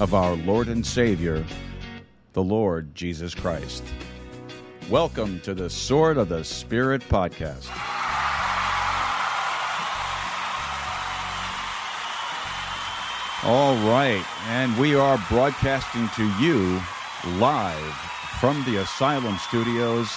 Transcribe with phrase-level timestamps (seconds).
[0.00, 1.44] of our Lord and Savior,
[2.32, 3.82] the Lord Jesus Christ.
[4.88, 7.68] Welcome to the Sword of the Spirit podcast.
[13.44, 16.80] All right, and we are broadcasting to you
[17.38, 17.94] live
[18.38, 20.16] from the Asylum Studios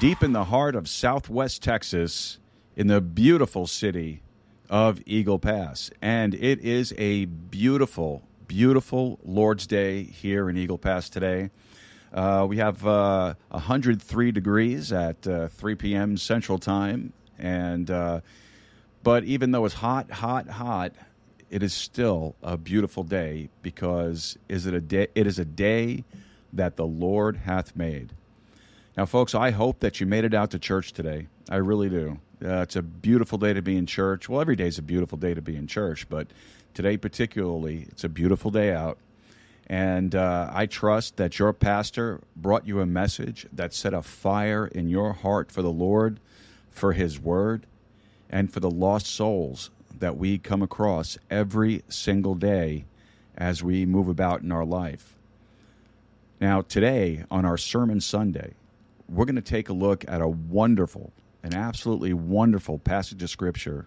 [0.00, 2.38] deep in the heart of southwest Texas
[2.74, 4.22] in the beautiful city
[4.70, 5.90] of Eagle Pass.
[6.00, 11.50] And it is a beautiful, beautiful Lord's Day here in Eagle Pass today.
[12.12, 16.16] Uh, we have uh, 103 degrees at uh, 3 p.m.
[16.16, 18.20] Central Time, and uh,
[19.02, 20.92] but even though it's hot, hot, hot,
[21.50, 25.08] it is still a beautiful day because is it a day?
[25.14, 26.04] It is a day
[26.52, 28.12] that the Lord hath made.
[28.96, 31.26] Now, folks, I hope that you made it out to church today.
[31.50, 32.20] I really do.
[32.44, 34.28] Uh, it's a beautiful day to be in church.
[34.28, 36.28] Well, every day is a beautiful day to be in church, but
[36.74, 38.98] today, particularly, it's a beautiful day out.
[39.66, 44.66] And uh, I trust that your pastor brought you a message that set a fire
[44.66, 46.20] in your heart for the Lord,
[46.70, 47.64] for His Word,
[48.28, 52.84] and for the lost souls that we come across every single day
[53.36, 55.14] as we move about in our life.
[56.40, 58.54] Now, today, on our Sermon Sunday,
[59.08, 63.86] we're going to take a look at a wonderful, an absolutely wonderful passage of Scripture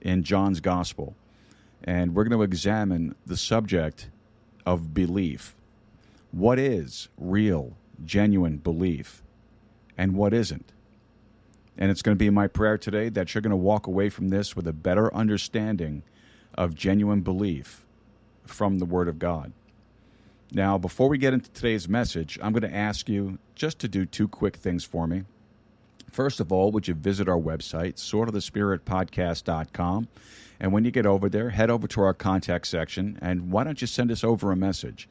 [0.00, 1.16] in John's Gospel.
[1.84, 4.08] And we're going to examine the subject
[4.66, 5.54] of belief.
[6.32, 9.22] What is real, genuine belief,
[9.96, 10.72] and what isn't?
[11.76, 14.28] And it's going to be my prayer today that you're going to walk away from
[14.28, 16.02] this with a better understanding
[16.54, 17.84] of genuine belief
[18.44, 19.52] from the Word of God.
[20.52, 24.04] Now, before we get into today's message, I'm going to ask you just to do
[24.04, 25.24] two quick things for me.
[26.10, 30.08] First of all, would you visit our website, swordofthespiritpodcast.com?
[30.60, 33.80] And when you get over there, head over to our contact section and why don't
[33.80, 35.08] you send us over a message?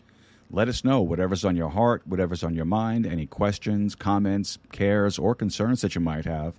[0.52, 5.20] Let us know whatever's on your heart, whatever's on your mind, any questions, comments, cares,
[5.20, 6.54] or concerns that you might have.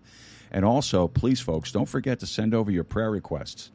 [0.53, 3.73] And also, please, folks, don't forget to send over your prayer requests.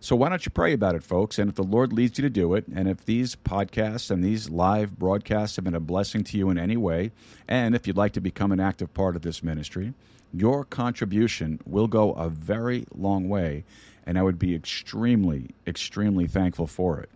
[0.01, 1.39] So why don't you pray about it, folks?
[1.39, 4.49] And if the Lord leads you to do it, and if these podcasts and these
[4.49, 7.11] live broadcasts have been a blessing to you in any way,
[7.49, 9.95] and if you'd like to become an active part of this ministry,
[10.33, 13.65] your contribution will go a very long way,
[14.07, 17.11] and I would be extremely, extremely thankful for it.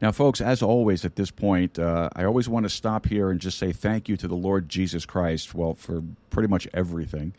[0.00, 3.40] Now, folks, as always at this point, uh, I always want to stop here and
[3.40, 7.32] just say thank you to the Lord Jesus Christ, well, for pretty much everything.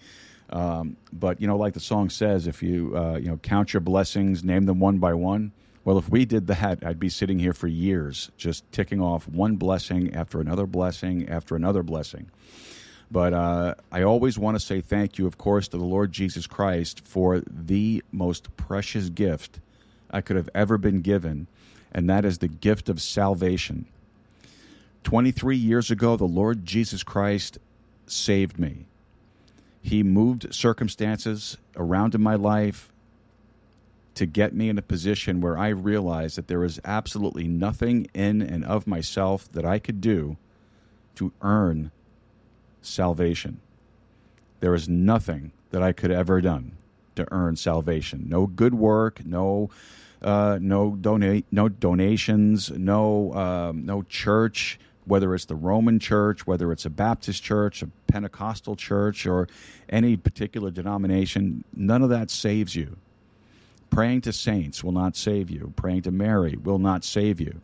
[0.49, 3.81] Um, but, you know, like the song says, if you, uh, you know, count your
[3.81, 5.51] blessings, name them one by one.
[5.83, 9.55] Well, if we did that, I'd be sitting here for years just ticking off one
[9.55, 12.29] blessing after another blessing after another blessing.
[13.09, 16.45] But uh, I always want to say thank you, of course, to the Lord Jesus
[16.45, 19.59] Christ for the most precious gift
[20.11, 21.47] I could have ever been given,
[21.91, 23.85] and that is the gift of salvation.
[25.03, 27.57] 23 years ago, the Lord Jesus Christ
[28.07, 28.85] saved me.
[29.81, 32.91] He moved circumstances around in my life
[34.15, 38.41] to get me in a position where I realized that there was absolutely nothing in
[38.41, 40.37] and of myself that I could do
[41.15, 41.91] to earn
[42.81, 43.59] salvation.
[44.59, 46.77] There is nothing that I could ever done
[47.15, 48.25] to earn salvation.
[48.27, 49.69] No good work, no
[50.21, 54.79] uh, no donate, no donations, no um, no church.
[55.05, 59.47] Whether it's the Roman Church, whether it's a Baptist church, a Pentecostal church, or
[59.87, 62.97] any particular denomination, none of that saves you.
[63.89, 65.71] Praying to saints will not save you.
[65.77, 67.61] Praying to Mary will not save you.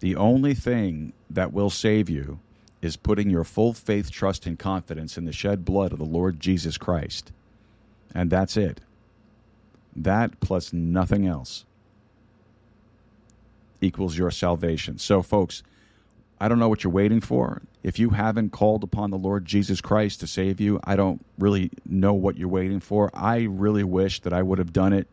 [0.00, 2.38] The only thing that will save you
[2.82, 6.38] is putting your full faith, trust, and confidence in the shed blood of the Lord
[6.38, 7.32] Jesus Christ.
[8.14, 8.82] And that's it.
[9.96, 11.64] That plus nothing else
[13.84, 14.98] equals your salvation.
[14.98, 15.62] So, folks,
[16.40, 17.62] I don't know what you're waiting for.
[17.82, 21.70] If you haven't called upon the Lord Jesus Christ to save you, I don't really
[21.86, 23.10] know what you're waiting for.
[23.14, 25.06] I really wish that I would have done it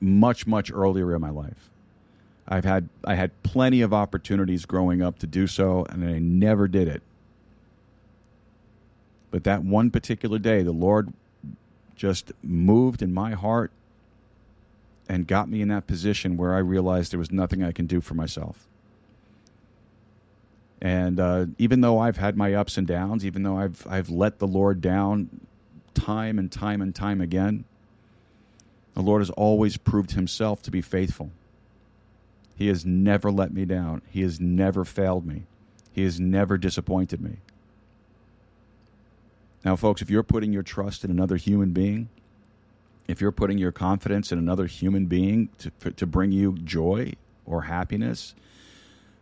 [0.00, 1.70] much, much earlier in my life.
[2.48, 6.66] I've had I had plenty of opportunities growing up to do so, and I never
[6.66, 7.02] did it.
[9.30, 11.12] But that one particular day, the Lord
[11.94, 13.70] just moved in my heart
[15.08, 18.00] and got me in that position where I realized there was nothing I can do
[18.00, 18.66] for myself.
[20.80, 24.38] And uh, even though I've had my ups and downs, even though I've I've let
[24.38, 25.40] the Lord down
[25.94, 27.64] time and time and time again,
[28.94, 31.30] the Lord has always proved Himself to be faithful.
[32.56, 34.02] He has never let me down.
[34.10, 35.44] He has never failed me.
[35.92, 37.38] He has never disappointed me.
[39.64, 42.08] Now, folks, if you're putting your trust in another human being,
[43.08, 47.14] if you're putting your confidence in another human being to, to bring you joy
[47.46, 48.34] or happiness,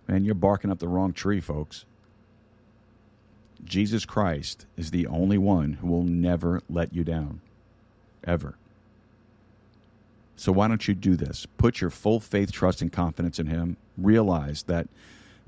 [0.08, 1.84] man, you're barking up the wrong tree, folks.
[3.64, 7.40] Jesus Christ is the only one who will never let you down,
[8.24, 8.56] ever.
[10.34, 11.46] So why don't you do this?
[11.56, 13.76] Put your full faith, trust, and confidence in Him.
[13.96, 14.88] Realize that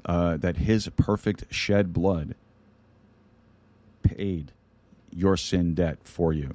[0.07, 2.35] uh, that His perfect shed blood
[4.03, 4.53] paid
[5.15, 6.55] your sin debt for you.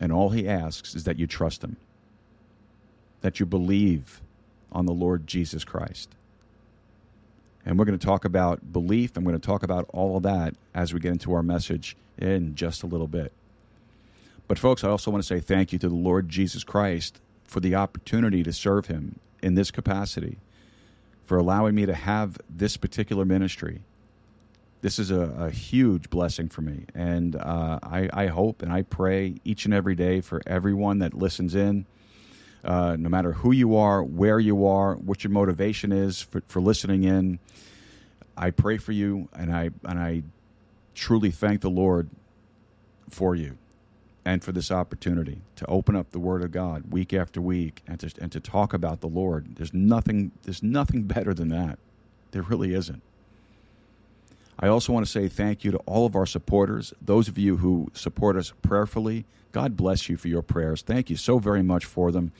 [0.00, 1.76] And all He asks is that you trust Him,
[3.20, 4.20] that you believe
[4.72, 6.10] on the Lord Jesus Christ.
[7.64, 10.24] And we're going to talk about belief, and we're going to talk about all of
[10.24, 13.32] that as we get into our message in just a little bit.
[14.46, 17.60] But, folks, I also want to say thank you to the Lord Jesus Christ for
[17.60, 20.36] the opportunity to serve Him in this capacity,
[21.24, 23.80] for allowing me to have this particular ministry.
[24.84, 26.84] This is a, a huge blessing for me.
[26.94, 31.14] And uh, I, I, hope and I pray each and every day for everyone that
[31.14, 31.86] listens in,
[32.62, 36.60] uh, no matter who you are, where you are, what your motivation is for, for
[36.60, 37.38] listening in.
[38.36, 40.22] I pray for you, and I, and I
[40.94, 42.10] truly thank the Lord
[43.08, 43.56] for you
[44.26, 47.98] and for this opportunity to open up the Word of God week after week and
[48.00, 49.56] to, and to talk about the Lord.
[49.56, 51.78] There's nothing, there's nothing better than that.
[52.32, 53.00] There really isn't.
[54.58, 57.56] I also want to say thank you to all of our supporters, those of you
[57.56, 59.24] who support us prayerfully.
[59.52, 60.82] God bless you for your prayers.
[60.82, 62.32] Thank you so very much for them.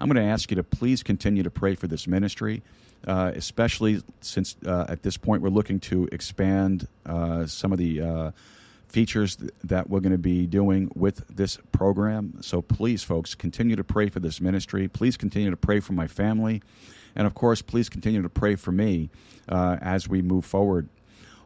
[0.00, 2.62] I'm going to ask you to please continue to pray for this ministry,
[3.06, 8.02] uh, especially since uh, at this point we're looking to expand uh, some of the
[8.02, 8.30] uh,
[8.88, 12.38] features that we're going to be doing with this program.
[12.42, 14.88] So please, folks, continue to pray for this ministry.
[14.88, 16.62] Please continue to pray for my family.
[17.14, 19.10] And of course, please continue to pray for me
[19.48, 20.88] uh, as we move forward.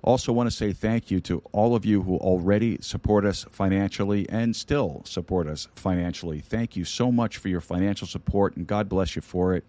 [0.03, 4.29] Also, want to say thank you to all of you who already support us financially
[4.31, 6.41] and still support us financially.
[6.41, 9.65] Thank you so much for your financial support, and God bless you for it.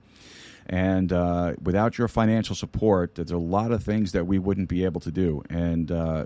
[0.67, 4.85] And uh, without your financial support, there's a lot of things that we wouldn't be
[4.85, 5.43] able to do.
[5.50, 6.25] And uh,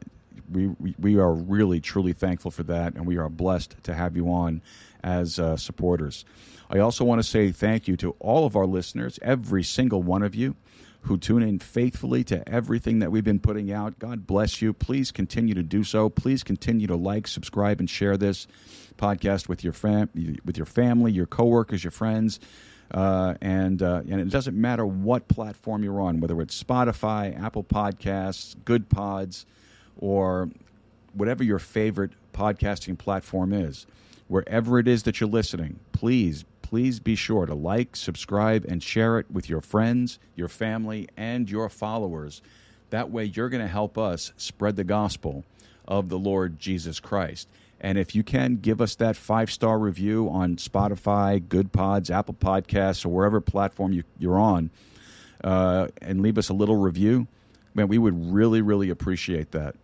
[0.51, 0.67] we,
[0.99, 4.61] we are really, truly thankful for that, and we are blessed to have you on
[5.03, 6.25] as uh, supporters.
[6.69, 10.23] I also want to say thank you to all of our listeners, every single one
[10.23, 10.55] of you
[11.05, 13.99] who tune in faithfully to everything that we've been putting out.
[13.99, 14.73] God bless you.
[14.73, 16.09] Please continue to do so.
[16.09, 18.47] Please continue to like, subscribe, and share this
[18.97, 20.09] podcast with your fam-
[20.45, 22.39] with your family, your coworkers, your friends.
[22.91, 27.63] Uh, and uh, and it doesn't matter what platform you're on, whether it's Spotify, Apple
[27.63, 29.45] Podcasts, Goodpods,
[29.97, 30.49] or
[31.13, 33.87] whatever your favorite podcasting platform is.
[34.27, 39.19] Wherever it is that you're listening, please, please be sure to like, subscribe, and share
[39.19, 42.41] it with your friends, your family, and your followers.
[42.89, 45.43] That way, you're going to help us spread the gospel
[45.87, 47.47] of the Lord Jesus Christ.
[47.79, 53.05] And if you can, give us that five star review on Spotify, Goodpods, Apple Podcasts,
[53.05, 54.71] or wherever platform you, are on,
[55.43, 57.27] uh, and leave us a little review,
[57.75, 59.75] man, we would really, really appreciate that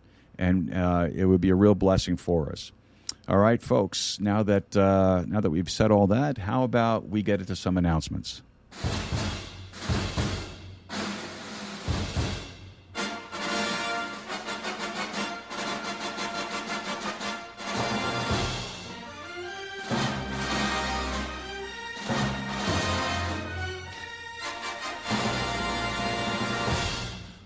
[0.42, 2.72] and uh, it would be a real blessing for us.
[3.28, 4.18] All right, folks.
[4.20, 7.78] Now that uh, now that we've said all that, how about we get into some
[7.78, 8.42] announcements?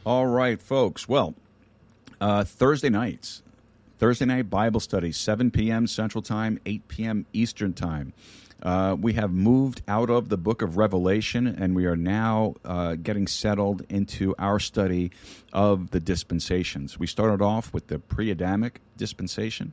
[0.06, 1.08] All right, folks.
[1.08, 1.34] Well,
[2.20, 3.42] uh, Thursday nights,
[3.98, 5.86] Thursday night Bible study, 7 p.m.
[5.86, 7.26] Central Time, 8 p.m.
[7.32, 8.12] Eastern Time.
[8.62, 12.94] Uh, we have moved out of the book of Revelation and we are now uh,
[12.94, 15.12] getting settled into our study
[15.52, 16.98] of the dispensations.
[16.98, 19.72] We started off with the pre Adamic dispensation,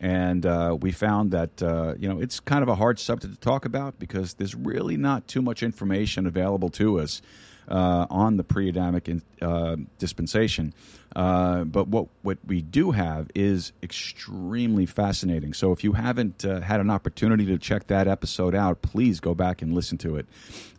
[0.00, 3.40] and uh, we found that uh, you know it's kind of a hard subject to
[3.40, 7.22] talk about because there's really not too much information available to us
[7.70, 9.08] uh, on the pre-Adamic
[9.40, 10.74] uh, dispensation.
[11.14, 15.52] Uh, but what what we do have is extremely fascinating.
[15.52, 19.34] So if you haven't uh, had an opportunity to check that episode out, please go
[19.34, 20.26] back and listen to it.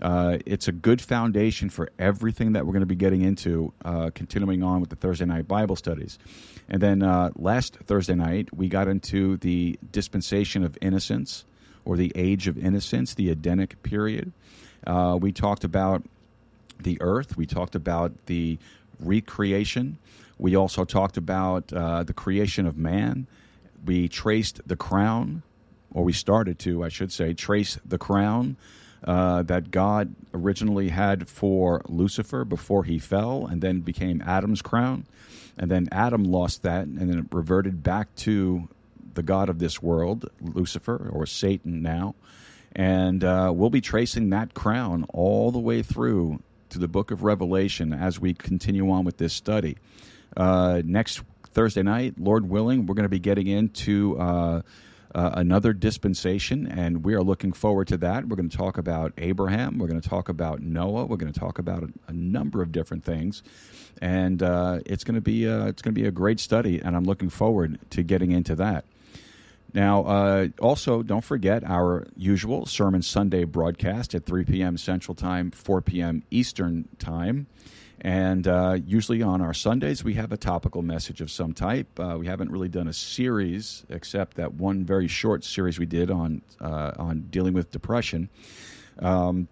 [0.02, 4.10] Uh, it's a good foundation for everything that we're going to be getting into, uh,
[4.14, 6.18] continuing on with the Thursday night Bible studies.
[6.70, 7.00] And then
[7.36, 11.44] last Thursday night, we got into the dispensation of innocence
[11.84, 14.32] or the age of innocence, the Edenic period.
[15.20, 16.04] we talked about
[16.84, 17.38] the earth.
[17.38, 18.58] We talked about the
[19.00, 19.98] recreation.
[20.38, 23.28] We also talked about uh, the creation of man.
[23.86, 25.44] We traced the crown,
[25.94, 28.58] or we started to, I should say, trace the crown
[29.04, 35.06] uh, that God originally had for Lucifer before he fell and then became Adam's crown.
[35.58, 38.70] And then Adam lost that and then it reverted back to
[39.14, 42.16] the God of this world, Lucifer, or Satan now.
[42.74, 47.24] And uh, we'll be tracing that crown all the way through to the book of
[47.24, 49.78] Revelation as we continue on with this study.
[50.36, 54.62] Uh, next Thursday night, Lord willing, we're going to be getting into uh,
[55.14, 58.28] uh, another dispensation, and we are looking forward to that.
[58.28, 59.78] We're going to talk about Abraham.
[59.78, 61.06] We're going to talk about Noah.
[61.06, 63.44] We're going to talk about a, a number of different things,
[64.02, 66.96] and uh, it's going to be uh, it's going to be a great study, and
[66.96, 68.86] I'm looking forward to getting into that.
[69.74, 74.78] Now, uh, also, don't forget our usual Sermon Sunday broadcast at 3 p.m.
[74.78, 76.24] Central Time, 4 p.m.
[76.30, 77.48] Eastern Time.
[78.02, 81.88] And uh, usually on our Sundays, we have a topical message of some type.
[82.00, 86.10] Uh, we haven't really done a series, except that one very short series we did
[86.10, 88.28] on uh, on dealing with depression.
[89.00, 89.48] Um,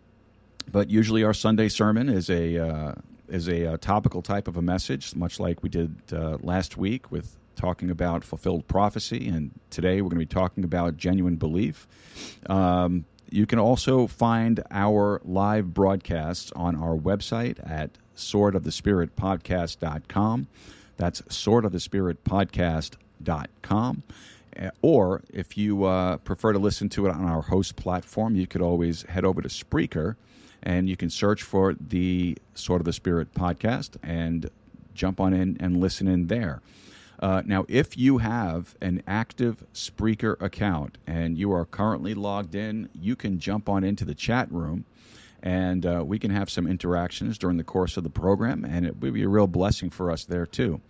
[0.69, 2.93] but usually, our Sunday sermon is a uh,
[3.27, 5.95] is a, a, uh, topical type of a message, much like we did
[6.41, 10.95] last week with talking about fulfilled prophecy, and today we're going to be talking about
[10.95, 11.85] genuine belief.
[12.49, 20.47] Um, you can also find our live broadcasts on our website at swordofthespiritpodcast.com.
[20.97, 24.03] That's swordofthespiritpodcast.com.
[24.59, 28.47] Uh, or if you uh, prefer to listen to it on our host platform, you
[28.47, 30.15] could always head over to Spreaker
[30.63, 34.49] and you can search for the Sword of the Spirit podcast and
[34.93, 36.61] jump on in and listen in there.
[37.19, 42.89] Uh, now, if you have an active Spreaker account and you are currently logged in,
[42.93, 44.85] you can jump on into the chat room
[45.43, 48.97] and uh, we can have some interactions during the course of the program, and it
[48.97, 50.81] would be a real blessing for us there, too.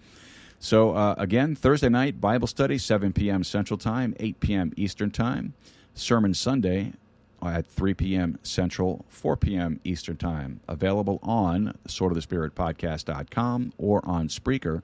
[0.59, 3.43] So, uh, again, Thursday night Bible study, 7 p.m.
[3.43, 4.73] Central Time, 8 p.m.
[4.75, 5.53] Eastern Time.
[5.93, 6.93] Sermon Sunday
[7.41, 8.39] at 3 p.m.
[8.43, 9.79] Central, 4 p.m.
[9.83, 10.59] Eastern Time.
[10.67, 14.81] Available on swordofthespiritpodcast.com or on Spreaker.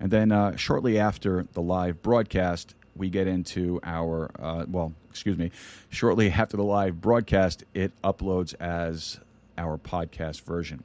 [0.00, 5.38] And then uh, shortly after the live broadcast, we get into our, uh, well, excuse
[5.38, 5.50] me,
[5.90, 9.18] shortly after the live broadcast, it uploads as
[9.56, 10.82] our podcast version.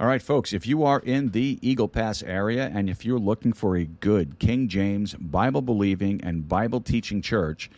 [0.00, 3.52] All right, folks, if you are in the Eagle Pass area and if you're looking
[3.52, 7.70] for a good King James Bible believing and Bible teaching church,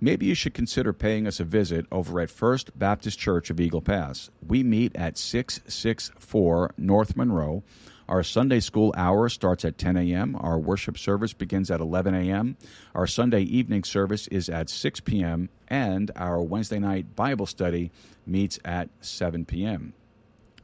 [0.00, 3.80] maybe you should consider paying us a visit over at First Baptist Church of Eagle
[3.80, 4.28] Pass.
[4.44, 7.62] We meet at 664 North Monroe
[8.08, 10.36] our Sunday school hour starts at 10 a.m.
[10.40, 12.56] Our worship service begins at 11 a.m.
[12.94, 15.50] Our Sunday evening service is at 6 p.m.
[15.68, 17.90] And our Wednesday night Bible study
[18.26, 19.92] meets at 7 p.m.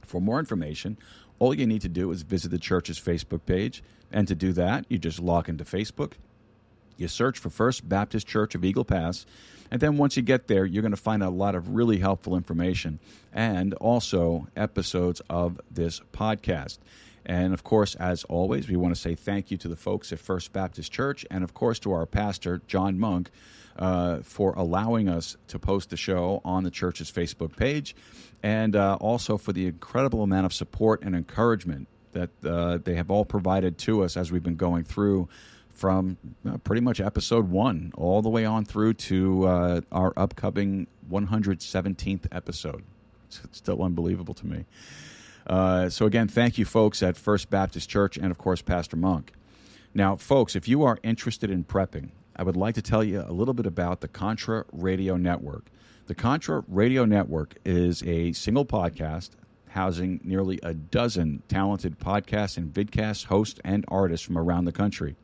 [0.03, 0.97] For more information,
[1.39, 3.83] all you need to do is visit the church's Facebook page.
[4.11, 6.13] And to do that, you just log into Facebook.
[6.97, 9.27] You search for First Baptist Church of Eagle Pass.
[9.71, 12.37] And then once you get there, you're going to find a lot of really helpful
[12.37, 13.01] information
[13.33, 16.79] and also episodes of this podcast.
[17.26, 20.19] And of course, as always, we want to say thank you to the folks at
[20.19, 23.31] First Baptist Church and, of course, to our pastor, John Monk,
[23.78, 27.97] uh, for allowing us to post the show on the church's Facebook page
[28.43, 33.11] and uh, also for the incredible amount of support and encouragement that uh, they have
[33.11, 35.28] all provided to us as we've been going through
[35.71, 36.16] from
[36.49, 42.26] uh, pretty much episode one all the way on through to uh, our upcoming 117th
[42.31, 42.85] episode.
[43.26, 44.64] It's still unbelievable to me.
[45.47, 49.33] Uh, so, again, thank you, folks, at First Baptist Church and, of course, Pastor Monk.
[49.95, 53.33] Now, folks, if you are interested in prepping, I would like to tell you a
[53.33, 55.67] little bit about the Contra Radio Network.
[56.07, 59.31] The Contra Radio Network is a single podcast
[59.69, 65.17] housing nearly a dozen talented podcast and vidcast hosts and artists from around the country.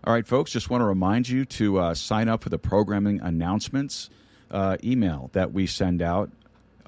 [0.02, 3.20] All right, folks, just want to remind you to uh, sign up for the programming
[3.22, 4.10] announcements
[4.52, 6.32] uh, email that we send out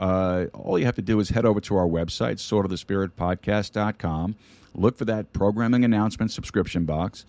[0.02, 4.36] uh, all you have to do is head over to our website, swordofthespiritpodcast.com,
[4.74, 7.26] look for that programming announcement subscription box,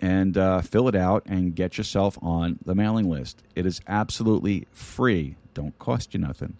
[0.00, 3.42] and uh, fill it out and get yourself on the mailing list.
[3.54, 6.56] It is absolutely free, don't cost you nothing.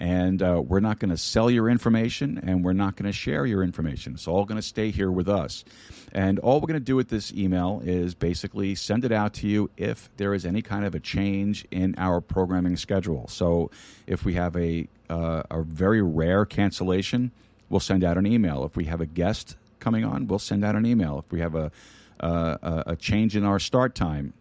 [0.00, 3.46] And uh, we're not going to sell your information and we're not going to share
[3.46, 4.14] your information.
[4.14, 5.64] It's all going to stay here with us.
[6.12, 9.48] And all we're going to do with this email is basically send it out to
[9.48, 13.26] you if there is any kind of a change in our programming schedule.
[13.28, 13.70] So
[14.06, 17.32] if we have a, uh, a very rare cancellation,
[17.68, 18.64] we'll send out an email.
[18.64, 21.18] If we have a guest coming on, we'll send out an email.
[21.18, 21.72] If we have a,
[22.20, 24.32] uh, a change in our start time,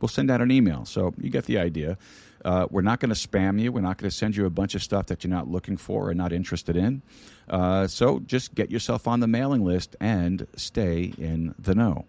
[0.00, 0.84] we'll send out an email.
[0.84, 1.98] So you get the idea.
[2.44, 3.72] Uh, we're not going to spam you.
[3.72, 6.08] We're not going to send you a bunch of stuff that you're not looking for
[6.08, 7.02] or not interested in.
[7.48, 12.04] Uh, so just get yourself on the mailing list and stay in the know.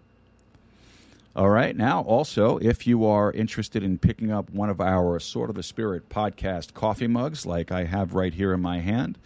[1.35, 1.75] All right.
[1.75, 5.61] Now, also, if you are interested in picking up one of our Sword of the
[5.61, 9.19] Spirit podcast coffee mugs, like I have right here in my hand,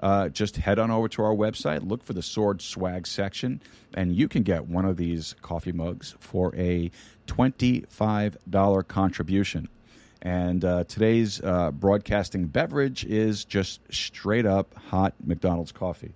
[0.00, 3.60] uh, just head on over to our website, look for the Sword Swag section,
[3.92, 6.90] and you can get one of these coffee mugs for a
[7.26, 9.68] $25 contribution.
[10.22, 16.12] And uh, today's uh, broadcasting beverage is just straight up hot McDonald's coffee.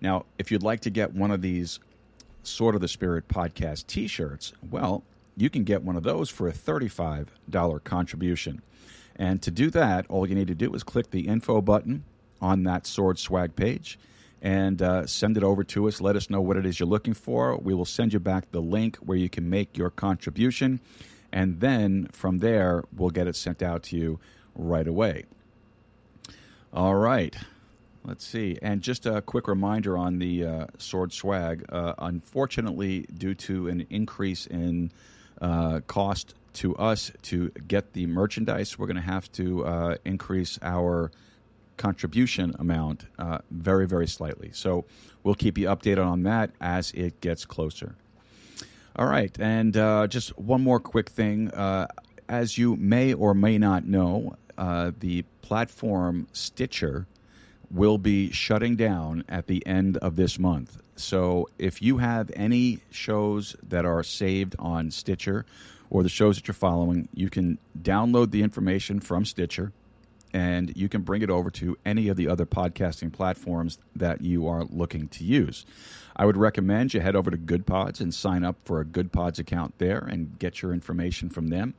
[0.00, 1.80] Now, if you'd like to get one of these
[2.44, 5.02] Sword of the Spirit podcast t shirts, well,
[5.36, 8.62] you can get one of those for a $35 contribution.
[9.16, 12.04] And to do that, all you need to do is click the info button
[12.40, 13.98] on that Sword Swag page
[14.42, 16.00] and uh, send it over to us.
[16.00, 17.56] Let us know what it is you're looking for.
[17.56, 20.80] We will send you back the link where you can make your contribution.
[21.32, 24.20] And then from there, we'll get it sent out to you
[24.54, 25.24] right away.
[26.72, 27.36] All right.
[28.04, 28.56] Let's see.
[28.62, 31.66] And just a quick reminder on the uh, sword swag.
[31.68, 34.90] Uh, unfortunately, due to an increase in
[35.42, 40.58] uh, cost to us to get the merchandise, we're going to have to uh, increase
[40.62, 41.10] our
[41.78, 44.50] contribution amount uh, very, very slightly.
[44.52, 44.84] So
[45.22, 47.94] we'll keep you updated on that as it gets closer.
[48.96, 51.50] All right, and uh, just one more quick thing.
[51.52, 51.86] Uh,
[52.28, 57.06] as you may or may not know, uh, the platform Stitcher
[57.70, 60.80] will be shutting down at the end of this month.
[60.96, 65.46] So if you have any shows that are saved on Stitcher
[65.90, 69.72] or the shows that you're following, you can download the information from Stitcher
[70.32, 74.46] and you can bring it over to any of the other podcasting platforms that you
[74.46, 75.64] are looking to use.
[76.16, 79.78] I would recommend you head over to Goodpods and sign up for a Goodpods account
[79.78, 81.74] there and get your information from them.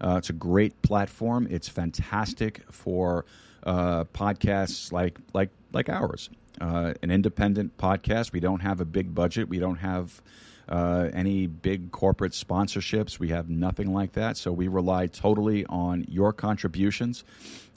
[0.00, 1.46] Uh, it's a great platform.
[1.50, 3.26] It's fantastic for
[3.64, 8.32] uh, podcasts like like like ours, uh, an independent podcast.
[8.32, 9.48] We don't have a big budget.
[9.48, 10.22] We don't have
[10.70, 13.18] uh, any big corporate sponsorships.
[13.18, 14.36] We have nothing like that.
[14.36, 17.24] So we rely totally on your contributions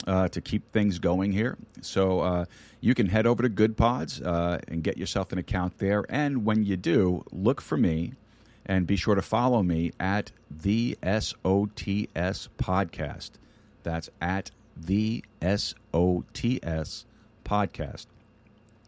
[0.06, 1.58] uh, to keep things going here.
[1.80, 2.44] So uh,
[2.80, 6.04] you can head over to Goodpods uh, and get yourself an account there.
[6.08, 8.12] And when you do, look for me
[8.66, 13.30] and be sure to follow me at the SOTS podcast.
[13.82, 17.04] That's at the SOTS
[17.44, 18.06] podcast.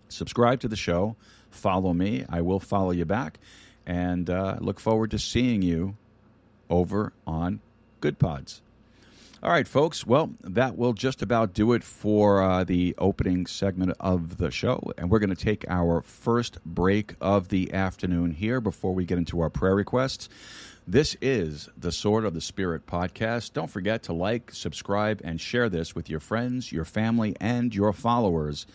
[0.09, 1.17] Subscribe to the show,
[1.51, 2.25] follow me.
[2.29, 3.39] I will follow you back
[3.87, 5.97] and uh, look forward to seeing you
[6.69, 7.61] over on
[8.01, 8.61] Goodpods.
[9.43, 10.07] All right, folks.
[10.07, 14.93] Well, that will just about do it for uh, the opening segment of the show.
[14.97, 19.19] And we're going to take our first break of the afternoon here before we get
[19.19, 20.29] into our prayer requests.
[20.89, 23.53] This is the Sword of the Spirit podcast.
[23.53, 27.93] Don't forget to like, subscribe, and share this with your friends, your family, and your
[27.93, 28.67] followers.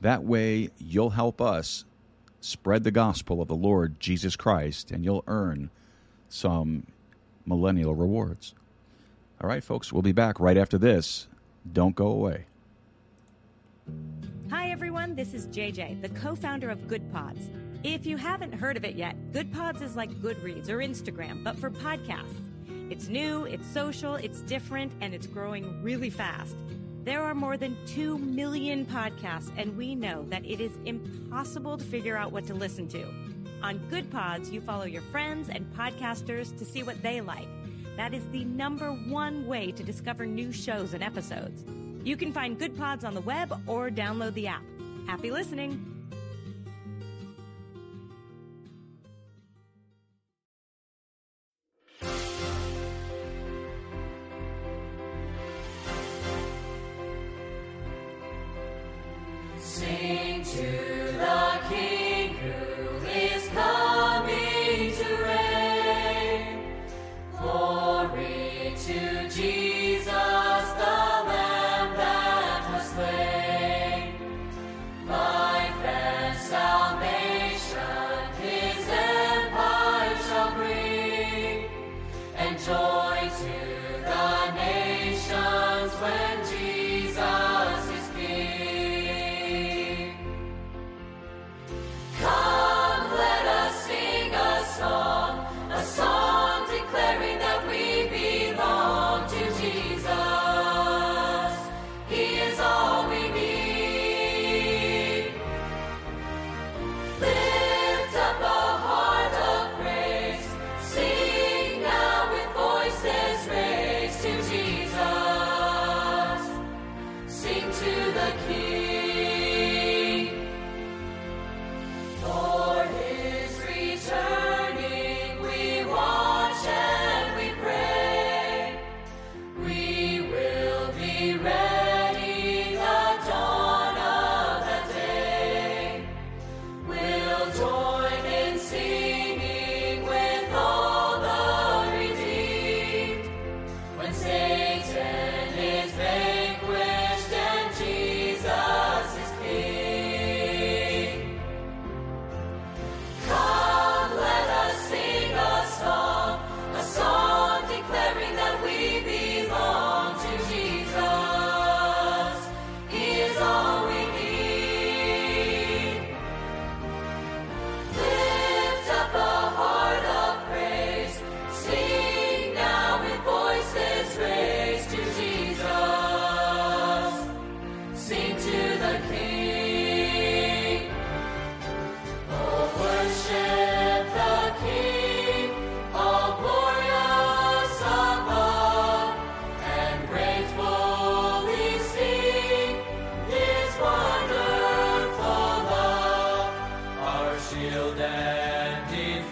[0.00, 1.84] That way, you'll help us
[2.40, 5.70] spread the gospel of the Lord Jesus Christ, and you'll earn
[6.28, 6.86] some
[7.46, 8.54] millennial rewards.
[9.40, 11.28] All right, folks, we'll be back right after this.
[11.72, 12.46] Don't go away.
[14.50, 15.14] Hi, everyone.
[15.14, 17.50] This is JJ, the co founder of Goodpods.
[17.84, 21.70] If you haven't heard of it yet, Goodpods is like Goodreads or Instagram, but for
[21.70, 22.42] podcasts.
[22.90, 26.56] It's new, it's social, it's different, and it's growing really fast.
[27.08, 31.84] There are more than 2 million podcasts, and we know that it is impossible to
[31.84, 33.02] figure out what to listen to.
[33.62, 37.48] On Goodpods, you follow your friends and podcasters to see what they like.
[37.96, 41.64] That is the number one way to discover new shows and episodes.
[42.04, 44.64] You can find Goodpods on the web or download the app.
[45.06, 45.97] Happy listening!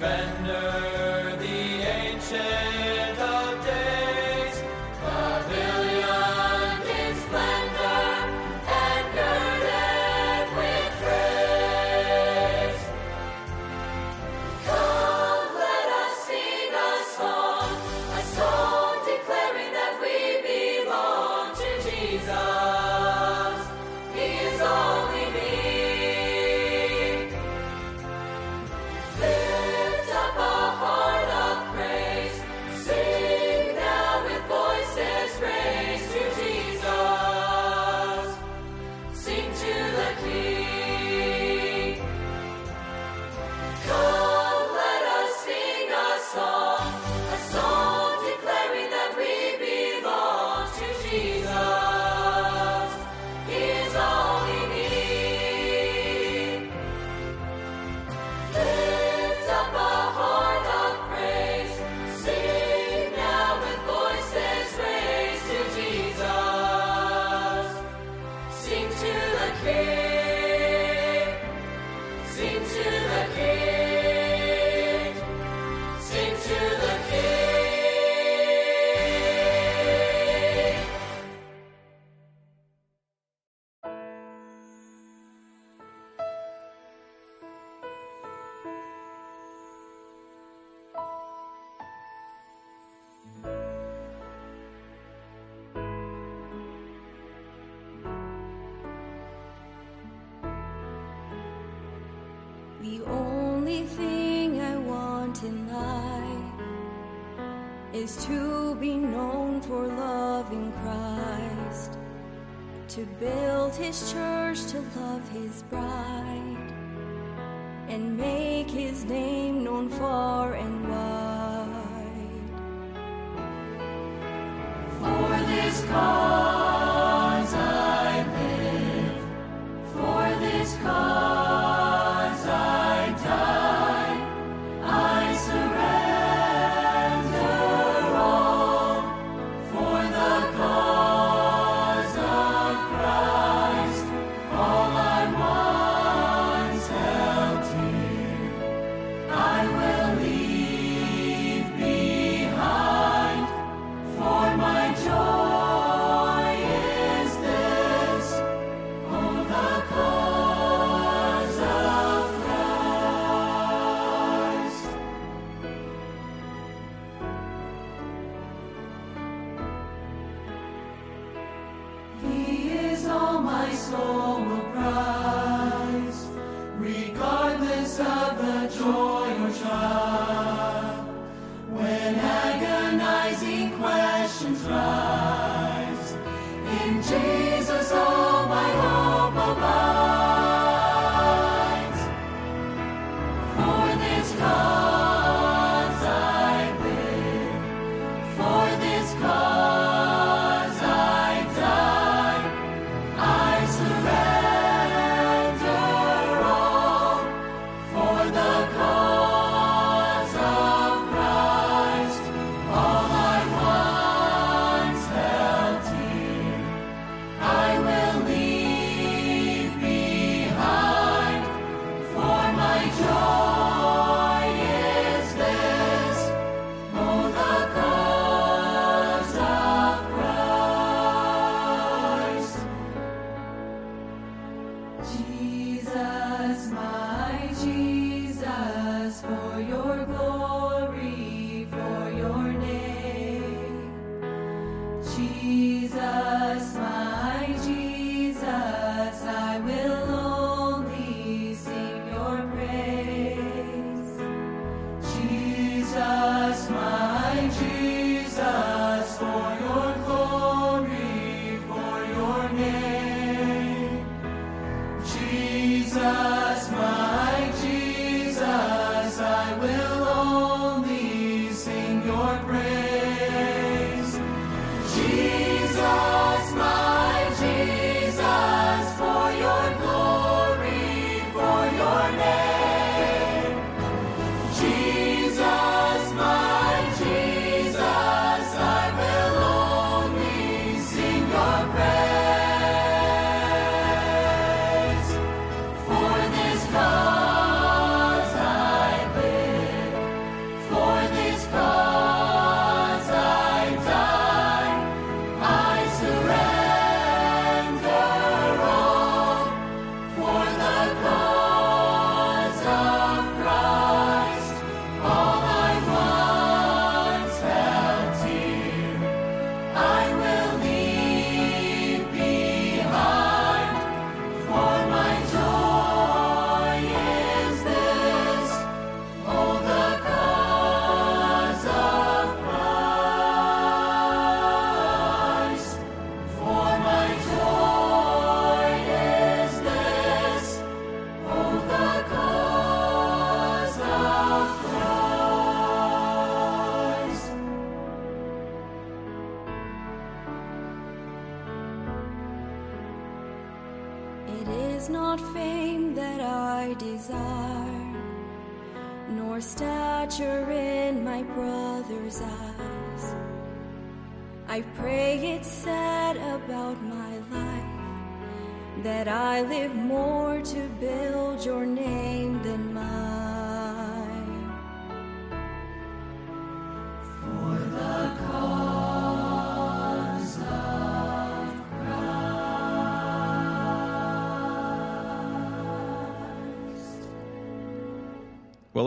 [0.07, 0.46] Defender,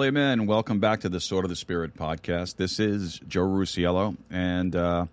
[0.09, 0.47] amen.
[0.47, 2.55] Welcome back to the Sword of the Spirit podcast.
[2.55, 5.05] This is Joe Rusiello, and uh,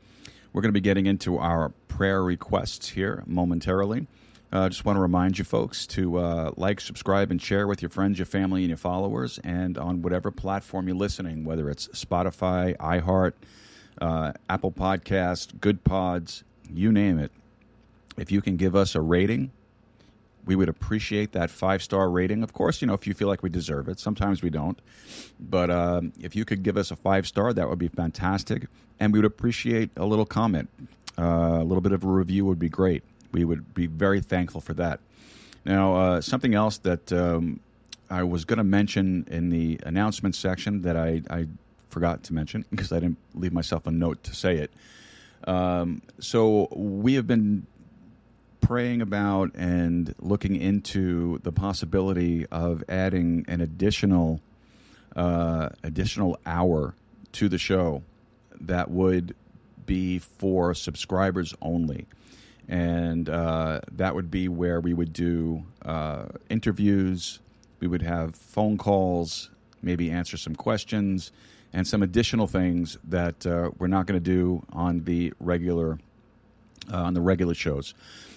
[0.55, 4.07] we're going to be getting into our prayer requests here momentarily.
[4.51, 7.83] I uh, just want to remind you folks to uh, like, subscribe, and share with
[7.83, 11.89] your friends, your family, and your followers, and on whatever platform you're listening, whether it's
[11.89, 13.35] Spotify, iHeart,
[14.01, 17.33] uh, Apple Podcast, Goodpods, you name it.
[18.17, 19.51] If you can give us a rating
[20.47, 22.43] we would appreciate that five star rating.
[22.43, 23.99] Of course, you know, if you feel like we deserve it.
[23.99, 24.79] Sometimes we don't.
[25.39, 28.69] But um, if you could give us a five star, that would be fantastic.
[28.99, 30.71] And we would appreciate a little comment.
[31.19, 33.03] Uh, a little bit of a review would be great.
[33.33, 35.01] We would be very thankful for that.
[35.65, 37.61] Now, uh, something else that um,
[38.09, 41.47] I was going to mention in the announcement section that I, I
[41.91, 44.71] forgot to mention because I didn't leave myself a note to say it.
[45.45, 47.67] Um, so we have been
[48.61, 54.41] praying about and looking into the possibility of adding an additional
[55.15, 56.95] uh, additional hour
[57.33, 58.03] to the show
[58.61, 59.35] that would
[59.87, 62.07] be for subscribers only.
[62.69, 67.39] And uh, that would be where we would do uh, interviews,
[67.81, 69.51] we would have phone calls,
[69.83, 71.31] maybe answer some questions,
[71.73, 75.99] and some additional things that uh, we're not going to do on the regular
[76.93, 77.95] uh, on the regular shows.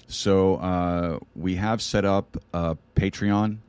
[0.09, 3.59] So uh, we have set up a Patreon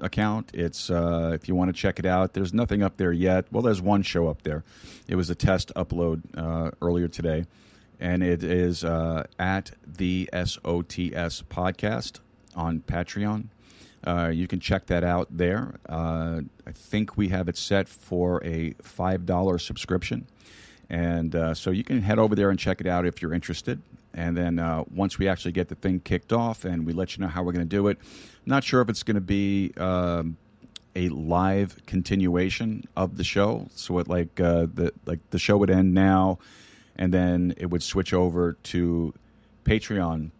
[0.00, 0.50] account.
[0.54, 2.32] It's uh, if you want to check it out.
[2.32, 3.46] There's nothing up there yet.
[3.52, 4.64] Well, there's one show up there.
[5.08, 7.44] It was a test upload uh, earlier today,
[8.00, 12.20] and it is uh, at the SOTS podcast
[12.56, 13.48] on Patreon.
[14.06, 15.74] Uh, you can check that out there.
[15.88, 20.26] Uh, I think we have it set for a five dollar subscription,
[20.88, 23.82] and uh, so you can head over there and check it out if you're interested.
[24.14, 27.22] And then uh, once we actually get the thing kicked off and we let you
[27.22, 27.98] know how we're going to do it,
[28.46, 30.36] not sure if it's going to be um,
[30.94, 33.68] a live continuation of the show.
[33.74, 36.38] So it like uh, the like the show would end now,
[36.96, 39.12] and then it would switch over to
[39.64, 40.30] Patreon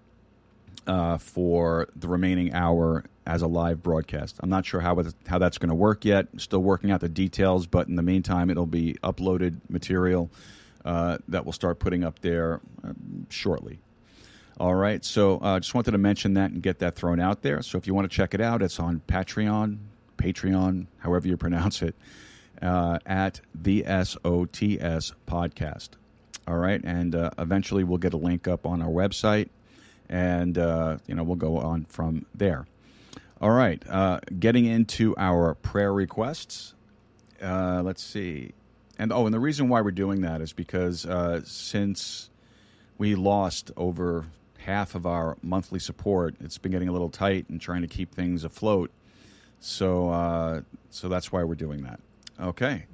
[0.86, 4.36] uh, for the remaining hour as a live broadcast.
[4.40, 6.28] I'm not sure how it, how that's going to work yet.
[6.36, 10.30] Still working out the details, but in the meantime, it'll be uploaded material
[10.84, 12.92] uh, that we'll start putting up there uh,
[13.30, 13.78] shortly.
[14.60, 17.42] All right, so I uh, just wanted to mention that and get that thrown out
[17.42, 17.60] there.
[17.62, 19.78] So if you want to check it out, it's on Patreon,
[20.16, 21.96] Patreon, however you pronounce it,
[22.62, 25.90] uh, at the SOTS podcast.
[26.46, 29.48] All right, and uh, eventually we'll get a link up on our website,
[30.08, 32.66] and you know we'll go on from there.
[33.40, 33.82] All right,
[34.38, 36.74] getting into our prayer requests.
[37.40, 38.52] Let's see,
[38.98, 42.30] and oh, and the reason why we're doing that is because uh, since
[42.98, 44.26] we lost over
[44.58, 48.14] half of our monthly support, it's been getting a little tight and trying to keep
[48.14, 48.90] things afloat.
[49.60, 52.00] So, uh, so that's why we're doing that.
[52.40, 52.86] Okay.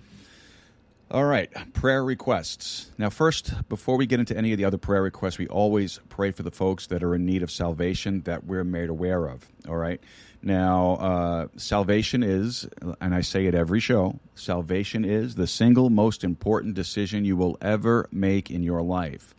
[1.12, 2.92] All right, prayer requests.
[2.96, 6.30] Now, first, before we get into any of the other prayer requests, we always pray
[6.30, 9.48] for the folks that are in need of salvation that we're made aware of.
[9.68, 10.00] All right.
[10.42, 12.66] Now, uh, salvation is,
[13.00, 17.58] and I say it every show, salvation is the single most important decision you will
[17.60, 19.34] ever make in your life.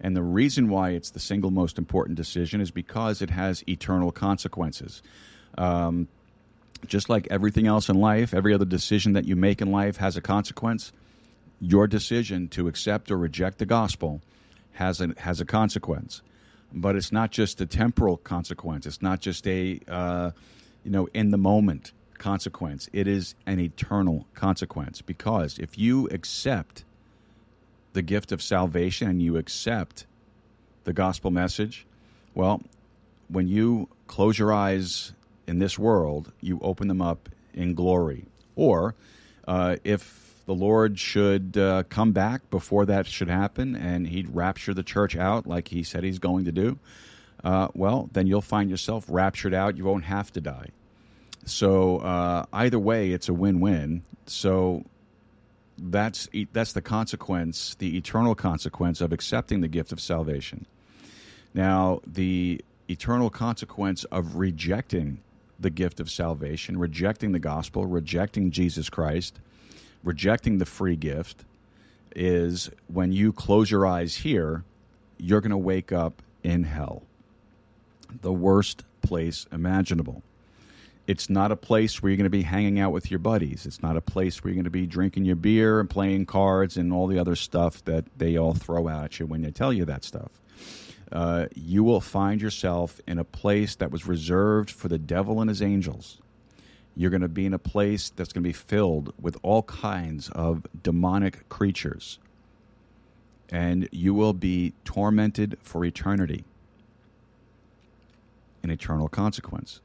[0.00, 4.12] And the reason why it's the single most important decision is because it has eternal
[4.12, 5.02] consequences.
[5.56, 6.08] Um,
[6.86, 10.16] just like everything else in life, every other decision that you make in life has
[10.16, 10.92] a consequence
[11.62, 14.20] your decision to accept or reject the gospel
[14.72, 16.20] has a, has a consequence.
[16.74, 18.86] But it's not just a temporal consequence.
[18.86, 20.30] It's not just a uh,
[20.84, 22.88] you know in the moment consequence.
[22.92, 26.84] It is an eternal consequence because if you accept
[27.92, 30.06] the gift of salvation and you accept
[30.84, 31.84] the gospel message,
[32.34, 32.62] well,
[33.28, 35.12] when you close your eyes
[35.46, 38.24] in this world, you open them up in glory.
[38.56, 38.94] Or
[39.48, 44.74] uh, if the Lord should uh, come back before that should happen and he'd rapture
[44.74, 46.78] the church out like he said he's going to do,
[47.44, 49.76] uh, well, then you'll find yourself raptured out.
[49.76, 50.68] You won't have to die.
[51.44, 54.02] So uh, either way, it's a win-win.
[54.26, 54.84] So
[55.78, 60.66] that's that's the consequence, the eternal consequence of accepting the gift of salvation.
[61.54, 65.20] Now, the eternal consequence of rejecting
[65.58, 69.38] the gift of salvation, rejecting the gospel, rejecting Jesus Christ,
[70.02, 71.44] rejecting the free gift
[72.14, 74.64] is when you close your eyes here,
[75.18, 77.02] you're going to wake up in hell.
[78.20, 80.22] The worst place imaginable.
[81.06, 83.66] It's not a place where you're going to be hanging out with your buddies.
[83.66, 86.76] It's not a place where you're going to be drinking your beer and playing cards
[86.76, 89.84] and all the other stuff that they all throw at you when they tell you
[89.86, 90.30] that stuff.
[91.10, 95.50] Uh, you will find yourself in a place that was reserved for the devil and
[95.50, 96.21] his angels.
[96.96, 100.28] You're going to be in a place that's going to be filled with all kinds
[100.30, 102.18] of demonic creatures.
[103.50, 106.44] And you will be tormented for eternity,
[108.62, 109.80] an eternal consequence.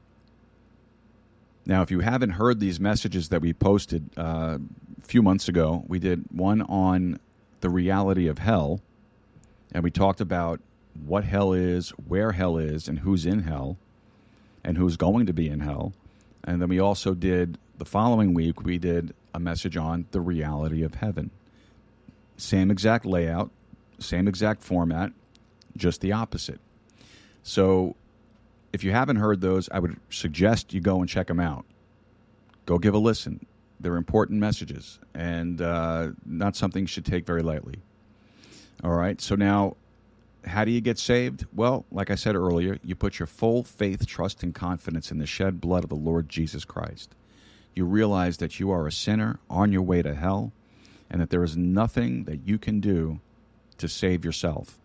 [1.66, 4.58] Now, if you haven't heard these messages that we posted uh,
[5.02, 7.20] a few months ago, we did one on
[7.60, 8.80] the reality of hell,
[9.72, 10.60] and we talked about
[11.04, 13.76] what hell is, where hell is, and who's in hell,
[14.64, 15.92] and who's going to be in hell.
[16.44, 20.82] And then we also did the following week, we did a message on the reality
[20.82, 21.30] of heaven.
[22.36, 23.50] Same exact layout,
[23.98, 25.12] same exact format,
[25.76, 26.60] just the opposite.
[27.42, 27.96] So
[28.72, 31.64] if you haven't heard those, I would suggest you go and check them out.
[32.66, 33.46] Go give a listen.
[33.80, 37.76] They're important messages and uh, not something you should take very lightly.
[38.84, 39.20] All right.
[39.20, 39.76] So now,
[40.44, 41.46] how do you get saved?
[41.52, 45.26] Well, like I said earlier, you put your full faith, trust, and confidence in the
[45.26, 47.14] shed blood of the Lord Jesus Christ.
[47.74, 50.52] You realize that you are a sinner on your way to hell
[51.10, 53.20] and that there is nothing that you can do
[53.78, 54.78] to save yourself.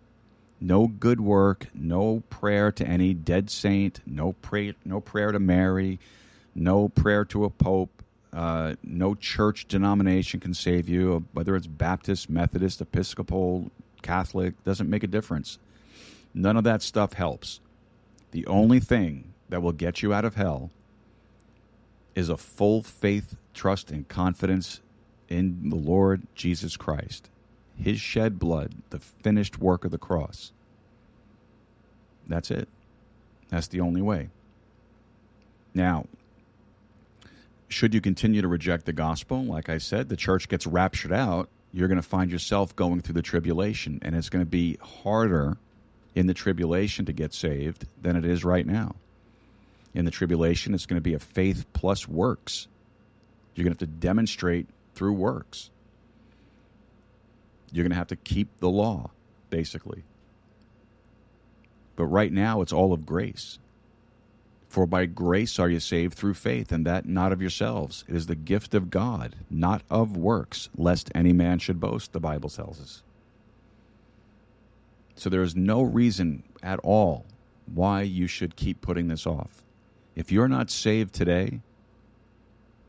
[0.61, 5.99] No good work, no prayer to any dead saint, no pray, no prayer to Mary,
[6.55, 11.25] no prayer to a pope, uh, no church denomination can save you.
[11.33, 13.71] Whether it's Baptist, Methodist, Episcopal,
[14.03, 15.57] Catholic, doesn't make a difference.
[16.33, 17.59] None of that stuff helps.
[18.31, 20.71] The only thing that will get you out of hell
[22.15, 24.81] is a full faith, trust, and confidence
[25.29, 27.29] in the Lord Jesus Christ,
[27.75, 30.51] His shed blood, the finished work of the cross.
[32.27, 32.67] That's it.
[33.49, 34.29] That's the only way.
[35.73, 36.05] Now,
[37.67, 41.49] should you continue to reject the gospel, like I said, the church gets raptured out,
[41.74, 45.57] you're going to find yourself going through the tribulation, and it's going to be harder
[46.13, 48.95] in the tribulation to get saved than it is right now.
[49.95, 52.67] In the tribulation, it's going to be a faith plus works.
[53.55, 55.71] You're going to have to demonstrate through works.
[57.71, 59.09] You're going to have to keep the law,
[59.49, 60.03] basically.
[61.95, 63.57] But right now, it's all of grace.
[64.74, 68.03] For by grace are you saved through faith, and that not of yourselves.
[68.07, 72.19] It is the gift of God, not of works, lest any man should boast, the
[72.19, 73.03] Bible tells us.
[75.13, 77.24] So there is no reason at all
[77.71, 79.61] why you should keep putting this off.
[80.15, 81.59] If you're not saved today,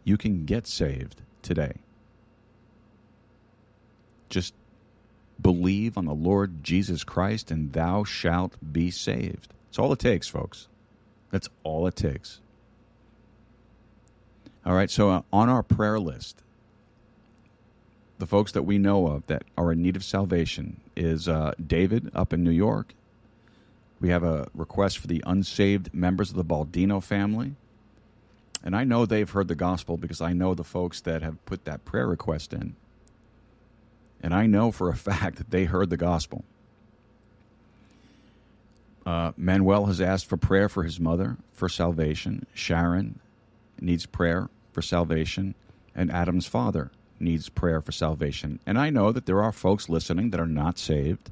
[0.04, 1.74] you can get saved today.
[4.30, 4.54] Just
[5.38, 9.52] believe on the Lord Jesus Christ, and thou shalt be saved.
[9.66, 10.68] That's all it takes, folks.
[11.34, 12.40] That's all it takes.
[14.64, 16.44] All right, so uh, on our prayer list,
[18.18, 22.08] the folks that we know of that are in need of salvation is uh, David
[22.14, 22.94] up in New York.
[24.00, 27.56] We have a request for the unsaved members of the Baldino family.
[28.62, 31.64] And I know they've heard the gospel because I know the folks that have put
[31.64, 32.76] that prayer request in.
[34.22, 36.44] And I know for a fact that they heard the gospel.
[39.06, 42.46] Uh, Manuel has asked for prayer for his mother for salvation.
[42.54, 43.20] Sharon
[43.80, 45.54] needs prayer for salvation.
[45.94, 46.90] And Adam's father
[47.20, 48.60] needs prayer for salvation.
[48.66, 51.30] And I know that there are folks listening that are not saved,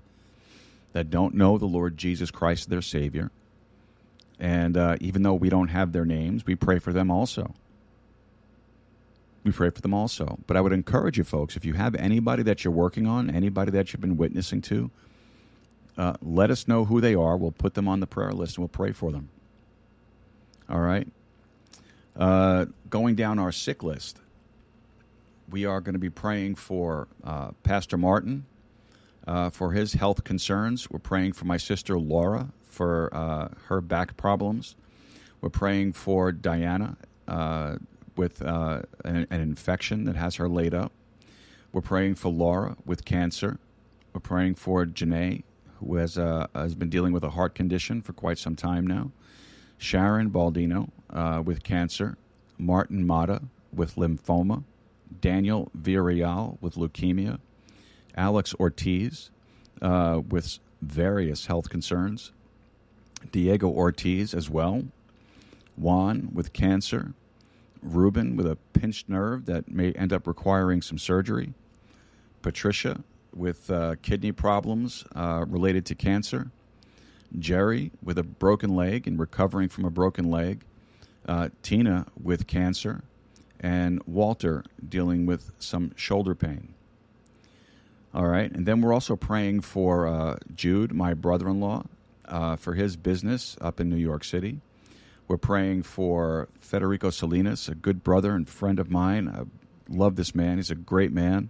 [0.93, 3.31] that don't know the Lord Jesus Christ, their Savior.
[4.39, 7.55] And uh, even though we don't have their names, we pray for them also.
[9.45, 10.39] We pray for them also.
[10.47, 13.73] But I would encourage you, folks, if you have anybody that you're working on, anybody
[13.73, 14.91] that you've been witnessing to,
[15.97, 17.37] uh, let us know who they are.
[17.37, 19.29] We'll put them on the prayer list and we'll pray for them.
[20.69, 21.07] All right.
[22.17, 24.19] Uh, going down our sick list,
[25.51, 28.47] we are going to be praying for uh, Pastor Martin
[29.27, 30.91] uh, for his health concerns.
[30.91, 34.77] We're praying for my sister Laura for uh, her back problems.
[35.41, 36.97] We're praying for Diana
[37.29, 37.77] uh,
[38.17, 40.93] with an, an infection that has her laid up.
[41.73, 43.59] We're praying for Laura with cancer.
[44.13, 45.43] We're praying for Janae
[45.87, 49.11] who has uh, has been dealing with a heart condition for quite some time now.
[49.79, 52.17] Sharon Baldino uh, with cancer,
[52.59, 53.43] Martin Mata
[53.75, 54.63] with lymphoma,
[55.21, 57.39] Daniel Villarreal with leukemia,
[58.17, 59.31] Alex Ortiz
[59.81, 62.33] uh, with various health concerns,
[63.31, 64.85] Diego Ortiz as well,
[65.77, 67.15] Juan with cancer,
[67.83, 71.55] Ruben with a pinched nerve that may end up requiring some surgery,
[72.41, 73.03] Patricia
[73.35, 76.51] with uh, kidney problems uh, related to cancer,
[77.39, 80.65] Jerry with a broken leg and recovering from a broken leg,
[81.27, 83.03] uh, Tina with cancer,
[83.61, 86.75] and Walter dealing with some shoulder pain.
[88.15, 91.85] All right, and then we're also praying for uh, Jude, my brother in law,
[92.27, 94.61] uh, for his business up in New York City.
[95.29, 99.29] We're praying for Federico Salinas, a good brother and friend of mine.
[99.29, 99.45] I
[99.89, 101.49] love this man, he's a great man.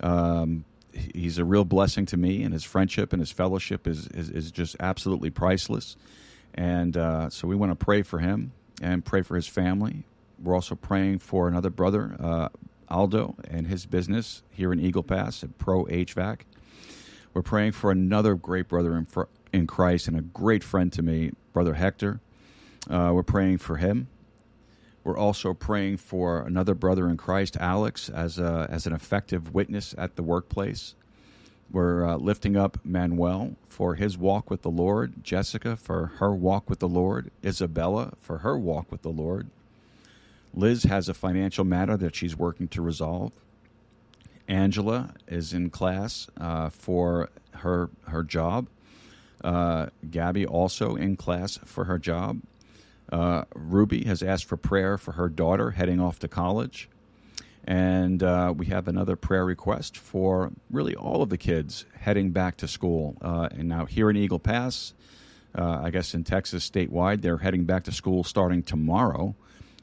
[0.00, 0.66] Um,
[1.14, 4.50] he's a real blessing to me, and his friendship and his fellowship is is, is
[4.50, 5.96] just absolutely priceless.
[6.54, 10.04] And uh, so we want to pray for him and pray for his family.
[10.42, 12.48] We're also praying for another brother, uh,
[12.88, 16.40] Aldo and his business here in Eagle Pass at Pro HVAC.
[17.32, 19.06] We're praying for another great brother in,
[19.52, 22.20] in Christ and a great friend to me, Brother Hector.
[22.88, 24.06] Uh, we're praying for him.
[25.04, 29.94] We're also praying for another brother in Christ, Alex, as, a, as an effective witness
[29.98, 30.94] at the workplace.
[31.70, 36.70] We're uh, lifting up Manuel for his walk with the Lord, Jessica for her walk
[36.70, 39.48] with the Lord, Isabella for her walk with the Lord.
[40.54, 43.32] Liz has a financial matter that she's working to resolve.
[44.46, 48.68] Angela is in class uh, for her her job.
[49.42, 52.40] Uh, Gabby also in class for her job.
[53.14, 56.88] Uh, Ruby has asked for prayer for her daughter heading off to college.
[57.64, 62.56] And uh, we have another prayer request for really all of the kids heading back
[62.56, 63.16] to school.
[63.22, 64.94] Uh, and now here in Eagle Pass,
[65.56, 69.36] uh, I guess in Texas statewide, they're heading back to school starting tomorrow.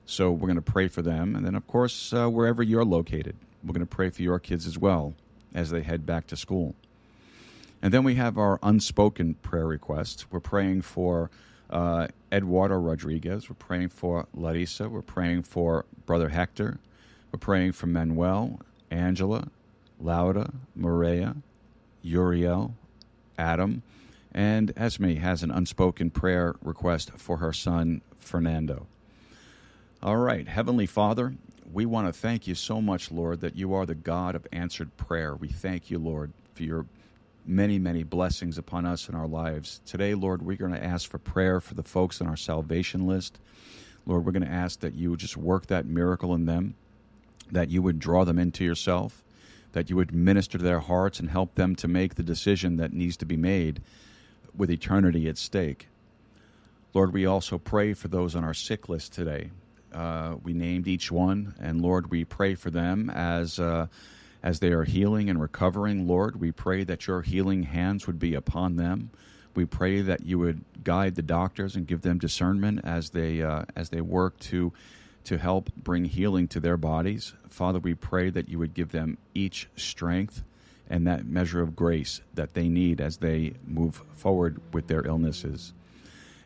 [0.06, 1.34] So we're going to pray for them.
[1.34, 4.68] And then, of course, uh, wherever you're located, we're going to pray for your kids
[4.68, 5.14] as well
[5.56, 6.76] as they head back to school.
[7.82, 10.30] And then we have our unspoken prayer requests.
[10.30, 11.32] We're praying for
[11.72, 13.50] uh, Eduardo Rodriguez.
[13.50, 14.90] We're praying for Larissa.
[14.90, 16.80] We're praying for Brother Hector.
[17.32, 18.60] We're praying for Manuel,
[18.90, 19.48] Angela,
[20.00, 21.36] Laura, Maria,
[22.02, 22.74] Uriel,
[23.38, 23.84] Adam,
[24.34, 28.88] and Esme has an unspoken prayer request for her son, Fernando.
[30.02, 31.36] All right, Heavenly Father,
[31.72, 34.96] we want to thank you so much, Lord, that you are the God of answered
[34.98, 35.36] prayer.
[35.36, 36.86] We thank you, Lord, for your
[37.46, 39.82] many, many blessings upon us in our lives.
[39.86, 43.40] Today, Lord, we're going to ask for prayer for the folks on our salvation list.
[44.06, 46.76] Lord, we're going to ask that you would just work that miracle in them,
[47.52, 49.24] that you would draw them into yourself,
[49.74, 52.94] that you would minister to their hearts and help them to make the decision that
[52.94, 53.82] needs to be made
[54.56, 55.88] with eternity at stake.
[56.94, 59.52] Lord, we also pray for those on our sick list today.
[59.94, 63.88] Uh, we named each one, and Lord, we pray for them as uh,
[64.44, 66.08] as they are healing and recovering.
[66.08, 69.12] Lord, we pray that your healing hands would be upon them.
[69.54, 73.66] We pray that you would guide the doctors and give them discernment as they uh,
[73.76, 74.72] as they work to
[75.26, 77.34] to help bring healing to their bodies.
[77.50, 80.44] Father, we pray that you would give them each strength
[80.90, 85.74] and that measure of grace that they need as they move forward with their illnesses.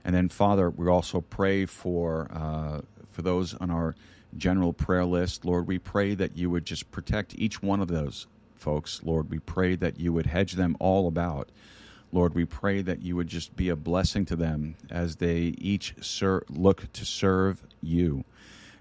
[0.04, 2.82] And then, Father, we also pray for uh,
[3.12, 3.96] for those on our
[4.38, 5.46] general prayer list.
[5.46, 9.02] Lord, we pray that you would just protect each one of those folks.
[9.04, 11.50] Lord, we pray that you would hedge them all about.
[12.12, 15.96] Lord, we pray that you would just be a blessing to them as they each
[16.02, 18.24] ser- look to serve you.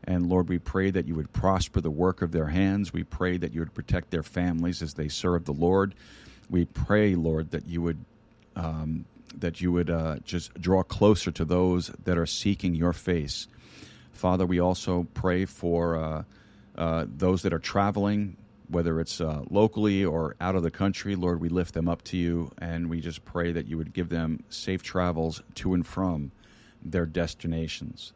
[0.04, 2.92] And Lord, we pray that you would prosper the work of their hands.
[2.92, 5.94] We pray that you would protect their families as they serve the Lord.
[6.50, 8.04] We pray, Lord, that you would
[8.54, 13.48] um, that you would uh, just draw closer to those that are seeking your face.
[14.14, 16.22] Father, we also pray for uh,
[16.76, 18.36] uh, those that are traveling,
[18.68, 21.16] whether it's uh, locally or out of the country.
[21.16, 24.08] Lord, we lift them up to you, and we just pray that you would give
[24.08, 26.30] them safe travels to and from
[26.82, 28.12] their destinations.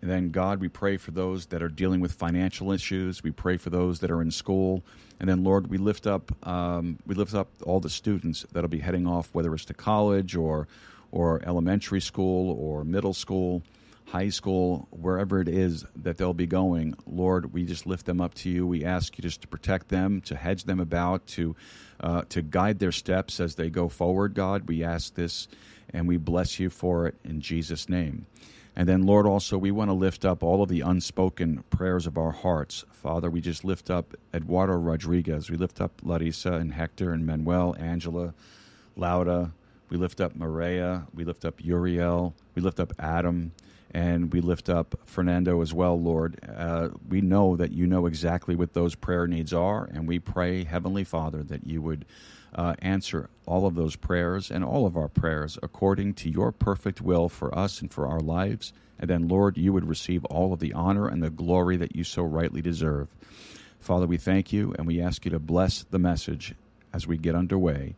[0.00, 3.22] And then, God, we pray for those that are dealing with financial issues.
[3.24, 4.84] We pray for those that are in school.
[5.18, 8.78] And then, Lord, we lift up um, we lift up all the students that'll be
[8.78, 10.68] heading off, whether it's to college or
[11.10, 13.62] or elementary school or middle school,
[14.10, 16.94] high school, wherever it is that they'll be going.
[17.06, 18.66] Lord, we just lift them up to you.
[18.66, 21.54] We ask you just to protect them, to hedge them about, to
[22.00, 24.34] uh, to guide their steps as they go forward.
[24.34, 25.48] God, we ask this,
[25.92, 28.26] and we bless you for it in Jesus' name.
[28.76, 32.16] And then, Lord, also, we want to lift up all of the unspoken prayers of
[32.16, 32.84] our hearts.
[32.92, 35.50] Father, we just lift up Eduardo Rodriguez.
[35.50, 38.34] We lift up Larissa and Hector and Manuel, Angela,
[38.94, 39.52] Laura.
[39.90, 41.08] We lift up Maria.
[41.12, 42.34] We lift up Uriel.
[42.54, 43.50] We lift up Adam.
[43.92, 46.38] And we lift up Fernando as well, Lord.
[46.46, 49.84] Uh, we know that you know exactly what those prayer needs are.
[49.84, 52.04] And we pray, Heavenly Father, that you would
[52.54, 57.00] uh, answer all of those prayers and all of our prayers according to your perfect
[57.00, 58.72] will for us and for our lives.
[58.98, 62.04] And then, Lord, you would receive all of the honor and the glory that you
[62.04, 63.08] so rightly deserve.
[63.80, 66.54] Father, we thank you and we ask you to bless the message
[66.92, 67.94] as we get underway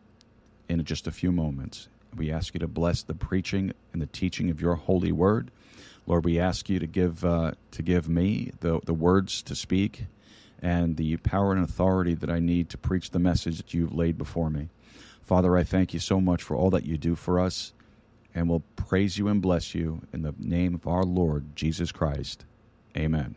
[0.69, 1.87] in just a few moments.
[2.15, 5.51] We ask you to bless the preaching and the teaching of your holy word.
[6.07, 10.05] Lord, we ask you to give uh, to give me the, the words to speak
[10.61, 14.17] and the power and authority that I need to preach the message that you've laid
[14.17, 14.69] before me.
[15.23, 17.73] Father, I thank you so much for all that you do for us,
[18.35, 22.45] and we'll praise you and bless you in the name of our Lord Jesus Christ.
[22.95, 23.35] Amen.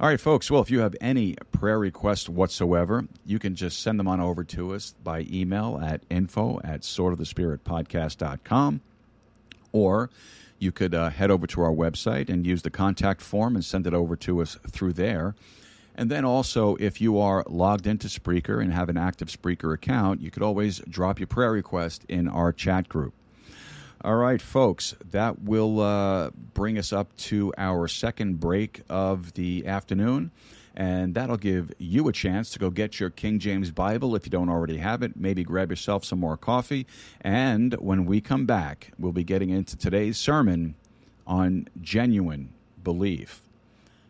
[0.00, 0.48] All right, folks.
[0.48, 4.44] Well, if you have any prayer requests whatsoever, you can just send them on over
[4.44, 8.80] to us by email at info at swordofthespiritpodcast.com
[9.72, 10.10] or
[10.60, 13.88] you could uh, head over to our website and use the contact form and send
[13.88, 15.34] it over to us through there.
[15.96, 20.20] And then also, if you are logged into Spreaker and have an active Spreaker account,
[20.20, 23.14] you could always drop your prayer request in our chat group.
[24.04, 29.66] All right, folks, that will uh, bring us up to our second break of the
[29.66, 30.30] afternoon.
[30.76, 34.30] And that'll give you a chance to go get your King James Bible if you
[34.30, 35.16] don't already have it.
[35.16, 36.86] Maybe grab yourself some more coffee.
[37.22, 40.76] And when we come back, we'll be getting into today's sermon
[41.26, 42.50] on genuine
[42.84, 43.42] belief.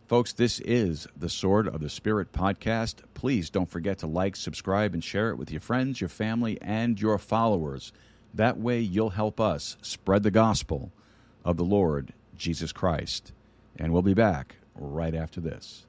[0.07, 2.97] Folks, this is the Sword of the Spirit podcast.
[3.15, 7.01] Please don't forget to like, subscribe, and share it with your friends, your family, and
[7.01, 7.91] your followers.
[8.35, 10.93] That way, you'll help us spread the gospel
[11.45, 13.33] of the Lord Jesus Christ.
[13.79, 15.85] And we'll be back right after this.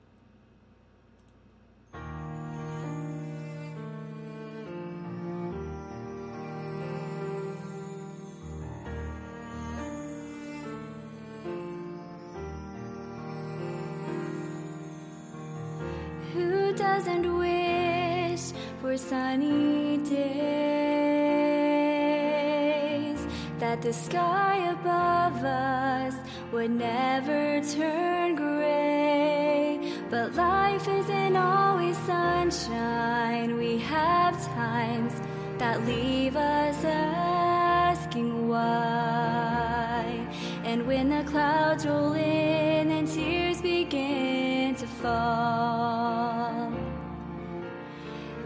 [16.33, 20.58] Who doesn't wish for sunny days?
[23.59, 26.15] That the sky above us
[26.53, 29.99] would never turn gray.
[30.09, 33.57] But life isn't always sunshine.
[33.57, 35.13] We have times
[35.57, 40.25] that leave us asking why.
[40.63, 46.71] And when the clouds roll in and tears begin to fall,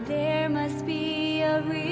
[0.06, 1.83] there must be a reason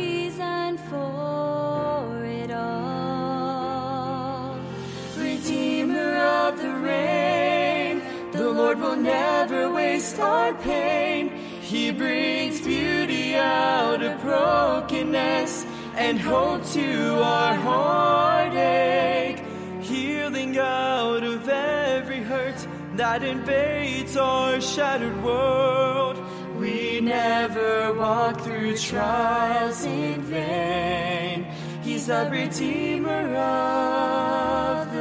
[9.03, 11.31] never waste our pain.
[11.61, 19.43] He brings beauty out of brokenness and hope to our heartache.
[19.81, 26.19] Healing out of every hurt that invades our shattered world.
[26.59, 31.47] We never walk through trials in vain.
[31.83, 34.92] He's the Redeemer of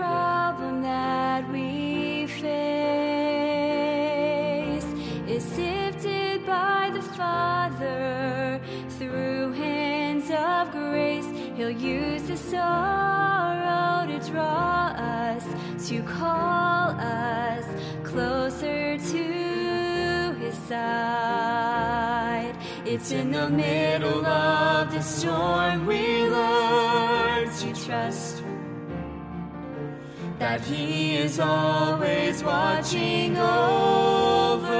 [0.00, 2.46] problem that we face
[5.28, 8.58] is sifted by the Father
[8.98, 11.26] through hands of grace.
[11.56, 15.44] He'll use the sorrow to draw us,
[15.88, 17.66] to call us
[18.02, 19.24] closer to
[20.40, 22.54] His side.
[22.86, 28.42] It's in the middle of the storm we learn to trust
[30.40, 34.72] that He is always watching over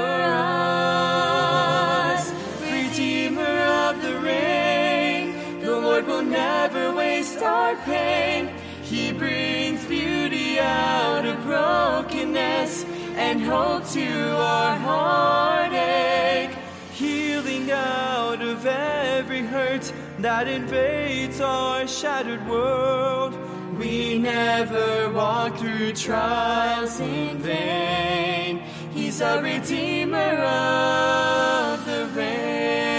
[1.45, 2.33] us.
[2.63, 8.49] Redeemer of the rain, the Lord will never waste our pain.
[8.81, 12.83] He brings beauty out of brokenness
[13.15, 16.57] and hope to our heartache.
[16.91, 23.50] Healing out of every hurt that invades our shattered world.
[23.81, 28.59] We never walk through trials in vain.
[28.93, 32.90] He's a redeemer of the rain.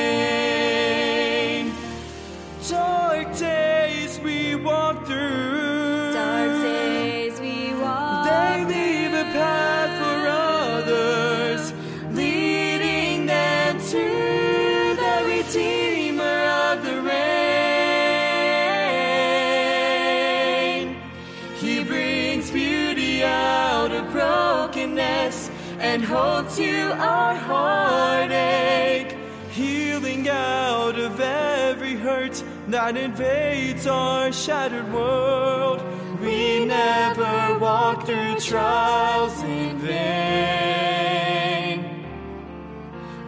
[26.12, 29.16] Hope to our heartache,
[29.50, 35.82] healing out of every hurt that invades our shattered world.
[36.20, 40.82] We never walk through trials in vain.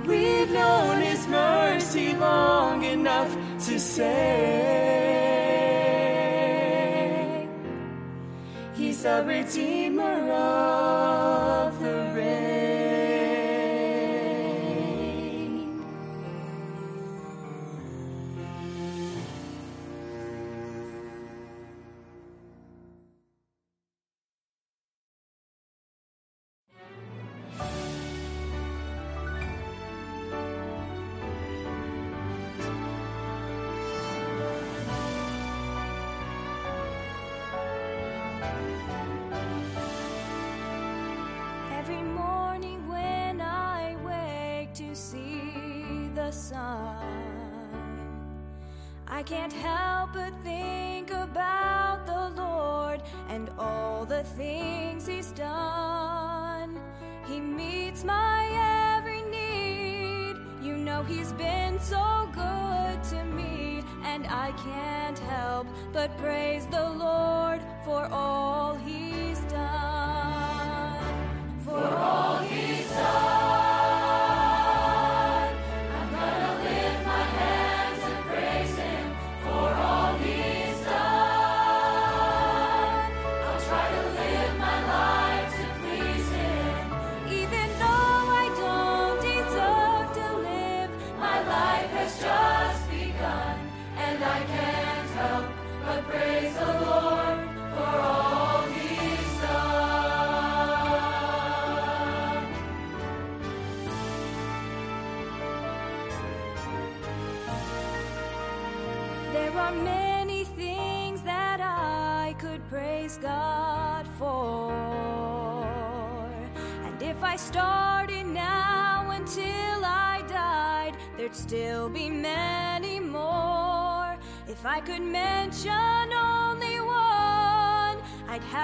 [0.06, 3.34] We've known His mercy long enough
[3.66, 5.24] to say
[8.74, 11.83] He's a redeemer of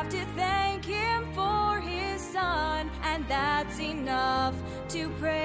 [0.02, 2.90] have to thank Him for His Son.
[3.02, 4.54] And that's enough
[4.88, 5.39] to praise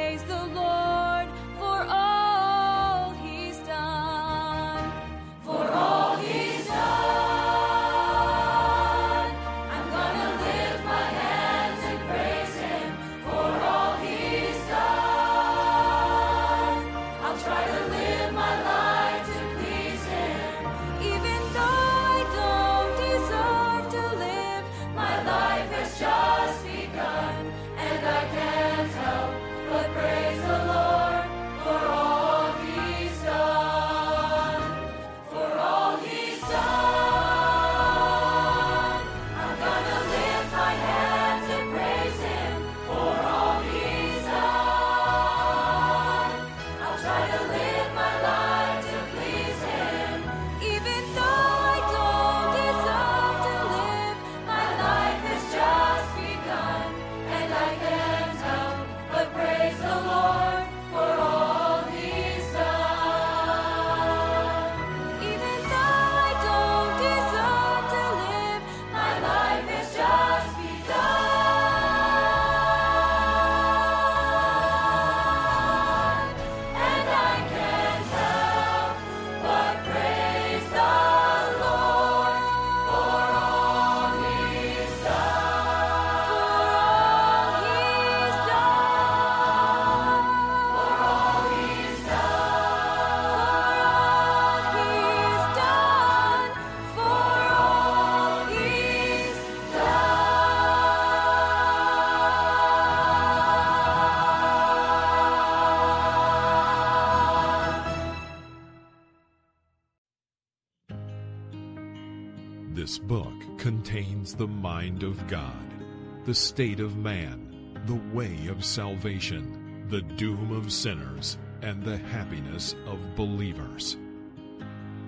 [116.26, 122.76] the state of man, the way of salvation, the doom of sinners, and the happiness
[122.88, 123.98] of believers.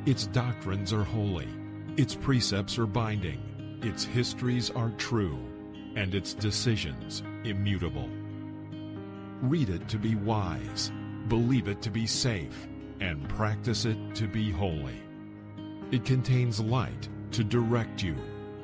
[0.06, 1.48] Its doctrines are holy,
[1.98, 5.40] its precepts are binding, its histories are true,
[5.96, 8.10] and its decisions immutable.
[9.42, 10.92] Read it to be wise,
[11.30, 12.68] believe it to be safe,
[13.00, 15.02] and practice it to be holy.
[15.90, 18.16] It contains light to direct you,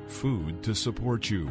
[0.06, 1.50] food to support you,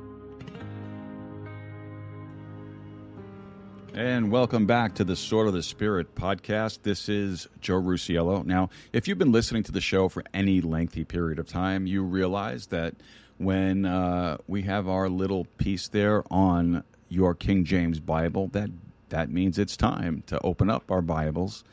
[3.93, 6.83] And welcome back to the Sword of the Spirit podcast.
[6.83, 8.45] This is Joe Rusiello.
[8.45, 12.01] Now, if you've been listening to the show for any lengthy period of time, you
[12.01, 12.95] realize that
[13.37, 18.69] when uh, we have our little piece there on your King James Bible, that
[19.09, 21.65] that means it's time to open up our Bibles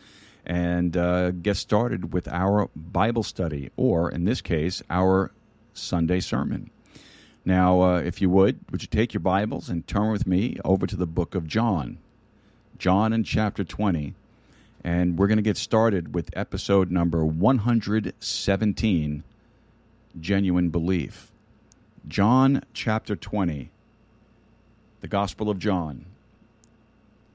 [0.44, 5.30] and uh, get started with our Bible study, or in this case, our
[5.72, 6.70] Sunday sermon.
[7.44, 10.84] Now, uh, if you would, would you take your Bibles and turn with me over
[10.84, 11.98] to the book of John?
[12.78, 14.14] John in chapter 20.
[14.84, 19.22] And we're going to get started with episode number 117
[20.20, 21.32] Genuine Belief.
[22.06, 23.70] John chapter 20,
[25.00, 26.06] the Gospel of John.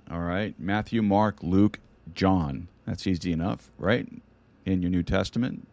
[0.09, 1.79] All right, Matthew, Mark, Luke,
[2.15, 2.67] John.
[2.85, 4.07] That's easy enough, right?
[4.65, 5.67] In your New Testament,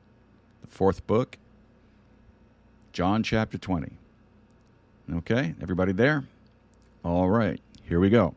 [0.60, 1.38] the fourth book,
[2.92, 3.92] John chapter 20.
[5.14, 6.24] Okay, everybody there?
[7.04, 8.34] All right, here we go.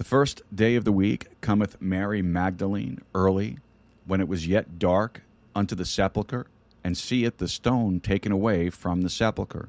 [0.00, 3.58] The first day of the week cometh Mary Magdalene early,
[4.06, 5.20] when it was yet dark,
[5.54, 6.46] unto the sepulchre,
[6.82, 9.68] and seeth the stone taken away from the sepulchre.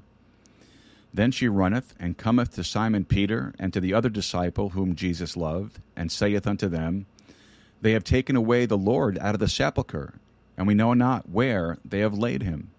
[1.14, 5.36] Then she runneth, and cometh to Simon Peter, and to the other disciple whom Jesus
[5.36, 7.08] loved, and saith unto them,
[7.82, 10.14] They have taken away the Lord out of the sepulchre,
[10.56, 12.72] and we know not where they have laid him.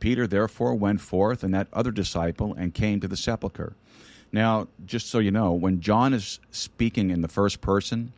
[0.00, 3.74] Peter therefore went forth, and that other disciple, and came to the sepulchre.
[4.32, 8.12] Now, just so you know, when John is speaking in the first person,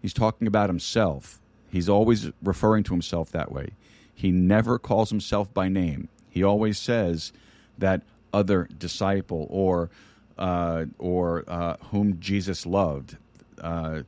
[0.00, 1.40] he's talking about himself.
[1.70, 3.70] He's always referring to himself that way.
[4.14, 6.08] He never calls himself by name.
[6.30, 7.32] He always says
[7.78, 8.02] that
[8.32, 9.90] other disciple or
[10.38, 13.18] uh, or uh, whom Jesus loved.
[13.60, 14.02] Uh,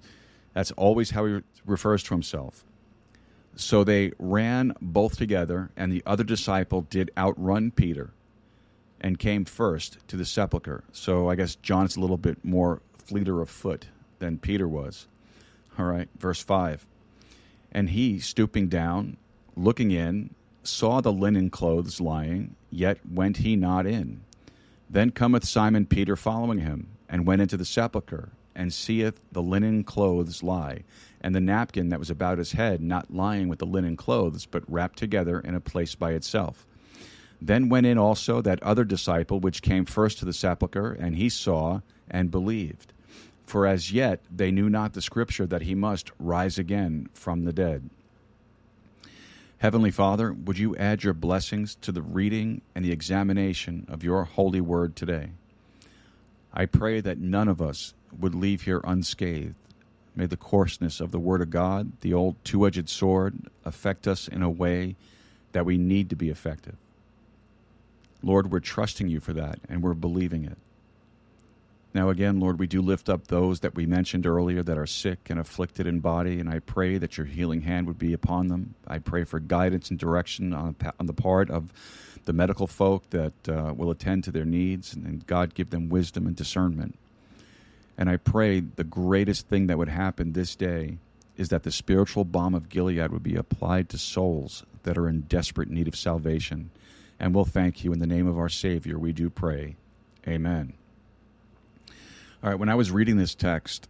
[0.55, 2.65] that's always how he refers to himself.
[3.55, 8.11] So they ran both together, and the other disciple did outrun Peter
[9.03, 10.85] and came first to the sepulchre.
[10.93, 13.87] So I guess John's a little bit more fleeter of foot
[14.21, 15.09] than Peter was.
[15.79, 16.87] All right, verse 5.
[17.73, 19.17] And he, stooping down,
[19.57, 24.23] looking in, saw the linen clothes lying, yet went he not in.
[24.89, 29.83] Then cometh Simon Peter following him, and went into the sepulchre, and seeth the linen
[29.83, 30.85] clothes lie,
[31.21, 34.71] and the napkin that was about his head not lying with the linen clothes, but
[34.71, 36.67] wrapped together in a place by itself.
[37.45, 41.29] Then went in also that other disciple which came first to the sepulchre, and he
[41.29, 42.93] saw and believed.
[43.45, 47.53] For as yet they knew not the scripture that he must rise again from the
[47.53, 47.91] dead.
[49.59, 54.23] Heavenly Father, would you add your blessings to the reading and the examination of your
[54.23, 55.31] holy word today?
[56.55, 59.57] I pray that none of us would leave here unscathed.
[60.15, 64.29] May the coarseness of the Word of God, the old two edged sword, affect us
[64.29, 64.95] in a way
[65.53, 66.77] that we need to be effective.
[68.23, 70.59] Lord, we're trusting you for that and we're believing it.
[71.95, 75.29] Now, again, Lord, we do lift up those that we mentioned earlier that are sick
[75.29, 78.75] and afflicted in body, and I pray that your healing hand would be upon them.
[78.87, 81.71] I pray for guidance and direction on, the part of
[82.25, 85.91] the medical folk that uh, will attend to their needs, and, and God give them
[85.91, 86.99] wisdom and discernment.
[87.99, 90.97] And I pray the greatest thing that would happen this day
[91.37, 95.23] is that the spiritual balm of Gilead would be applied to souls that are in
[95.23, 96.71] desperate need of salvation.
[97.23, 99.77] And we'll thank you in the name of our Savior, we do pray.
[100.27, 100.73] Amen.
[102.43, 103.89] All right, when I was reading this text,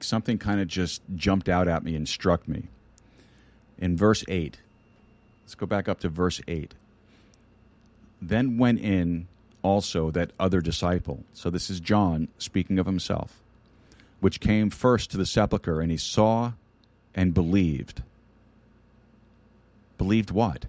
[0.00, 2.68] something kind of just jumped out at me and struck me.
[3.76, 4.56] In verse 8,
[5.42, 6.74] let's go back up to verse 8.
[8.22, 9.26] Then went in
[9.64, 11.24] also that other disciple.
[11.32, 13.42] So this is John speaking of himself,
[14.20, 16.52] which came first to the sepulchre, and he saw
[17.16, 18.04] and believed.
[19.98, 20.66] Believed what?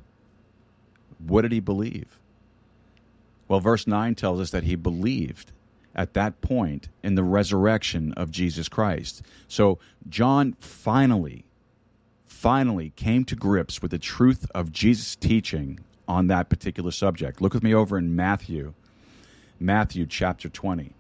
[1.28, 2.18] What did he believe?
[3.48, 5.52] Well, verse 9 tells us that he believed
[5.96, 9.22] at that point in the resurrection of Jesus Christ.
[9.48, 11.46] So John finally,
[12.28, 17.42] finally came to grips with the truth of Jesus' teaching on that particular subject.
[17.42, 18.74] Look with me over in Matthew,
[19.60, 20.92] Matthew chapter 20.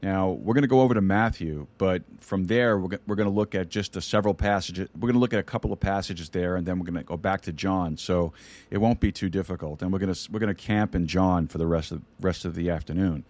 [0.00, 3.56] Now, we're going to go over to Matthew, but from there, we're, going to look
[3.56, 4.88] at just a several passages.
[4.94, 7.02] We're going to look at a couple of passages there, and then we're going to
[7.02, 7.96] go back to John.
[7.96, 8.32] So
[8.70, 9.82] it won't be too difficult.
[9.82, 12.44] And we're going to, we're going to camp in John for the rest of, rest
[12.44, 13.24] of the afternoon.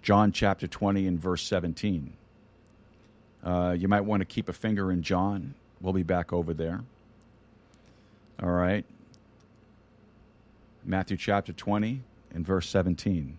[0.00, 2.14] John chapter 20 and verse 17.
[3.44, 5.54] Uh, you might want to keep a finger in John.
[5.82, 6.80] We'll be back over there.
[8.42, 8.86] All right.
[10.82, 12.00] Matthew chapter 20
[12.34, 13.38] and verse 17.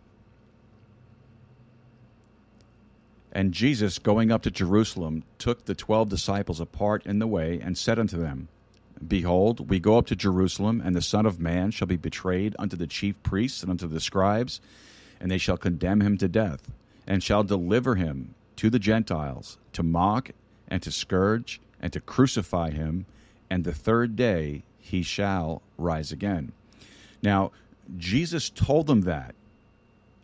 [3.31, 7.77] And Jesus, going up to Jerusalem, took the twelve disciples apart in the way and
[7.77, 8.49] said unto them,
[9.05, 12.75] Behold, we go up to Jerusalem, and the Son of Man shall be betrayed unto
[12.75, 14.61] the chief priests and unto the scribes,
[15.19, 16.69] and they shall condemn him to death,
[17.07, 20.31] and shall deliver him to the Gentiles to mock
[20.67, 23.05] and to scourge and to crucify him,
[23.49, 26.51] and the third day he shall rise again.
[27.23, 27.51] Now,
[27.97, 29.35] Jesus told them that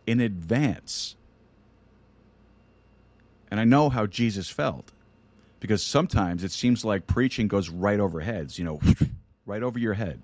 [0.06, 1.16] in advance.
[3.50, 4.92] And I know how Jesus felt
[5.60, 8.80] because sometimes it seems like preaching goes right over heads, you know,
[9.46, 10.20] right over your head.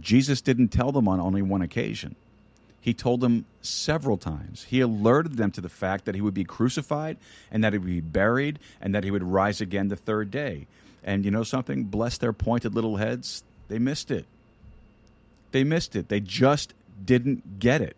[0.00, 2.16] Jesus didn't tell them on only one occasion.
[2.80, 4.64] He told them several times.
[4.64, 7.16] He alerted them to the fact that he would be crucified
[7.50, 10.66] and that he would be buried and that he would rise again the third day.
[11.02, 11.84] And you know something?
[11.84, 13.42] Bless their pointed little heads.
[13.68, 14.24] They missed it.
[15.50, 16.08] They missed it.
[16.08, 16.74] They just
[17.04, 17.96] didn't get it.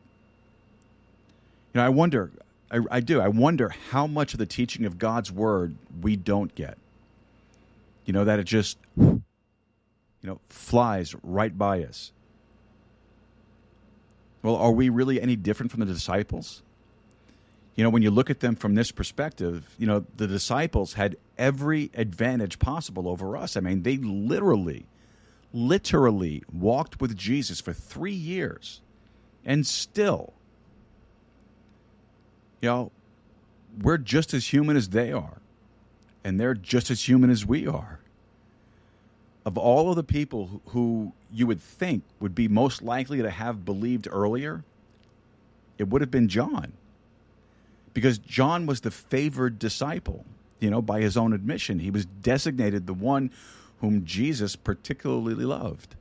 [1.75, 2.31] You know, I wonder,
[2.71, 6.55] I, I do, I wonder how much of the teaching of God's word we don't
[6.55, 6.79] get.
[8.05, 9.23] You know, that it just, you
[10.23, 12.13] know, flies right by us.
[14.43, 16.63] Well, are we really any different from the disciples?
[17.75, 21.17] You know, when you look at them from this perspective, you know, the disciples had
[21.37, 23.57] every advantage possible over us.
[23.57, 24.87] I mean, they literally,
[25.53, 28.81] literally walked with Jesus for three years
[29.45, 30.33] and still,
[32.61, 32.93] you know,
[33.83, 35.39] we're just as human as they are,
[36.25, 38.01] and they're just as human as we are.
[39.47, 43.65] Of all of the people who you would think would be most likely to have
[43.65, 44.65] believed earlier,
[45.79, 46.73] it would have been John.
[47.95, 50.25] Because John was the favored disciple,
[50.61, 51.79] you know, by his own admission.
[51.79, 53.31] He was designated the one
[53.81, 55.95] whom Jesus particularly loved.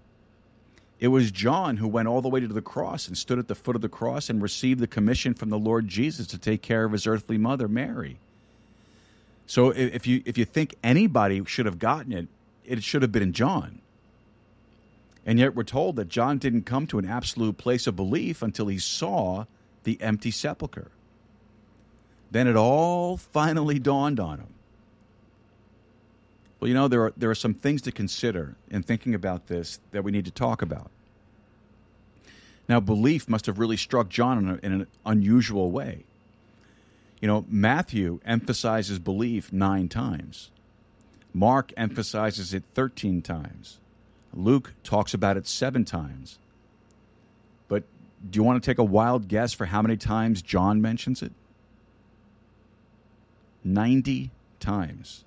[1.00, 3.56] It was John who went all the way to the cross and stood at the
[3.56, 6.86] foot of the cross and received the commission from the Lord Jesus to take care
[6.86, 8.18] of his earthly mother, Mary.
[9.46, 12.28] So if you if you think anybody should have gotten it,
[12.66, 13.80] it should have been John.
[15.26, 18.68] And yet we're told that John didn't come to an absolute place of belief until
[18.68, 19.46] he saw
[19.84, 20.90] the empty sepulchre.
[22.32, 24.57] Then it all finally dawned on him.
[26.60, 29.80] Well, you know, there are, there are some things to consider in thinking about this
[29.92, 30.90] that we need to talk about.
[32.68, 36.04] Now, belief must have really struck John in, a, in an unusual way.
[37.22, 40.52] You know, Matthew emphasizes belief nine times,
[41.34, 43.80] Mark emphasizes it 13 times,
[44.34, 46.40] Luke talks about it seven times.
[47.68, 47.84] But
[48.30, 51.32] do you want to take a wild guess for how many times John mentions it?
[53.64, 55.26] 90 times.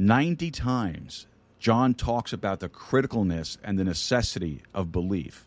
[0.00, 1.26] 90 times,
[1.58, 5.46] John talks about the criticalness and the necessity of belief.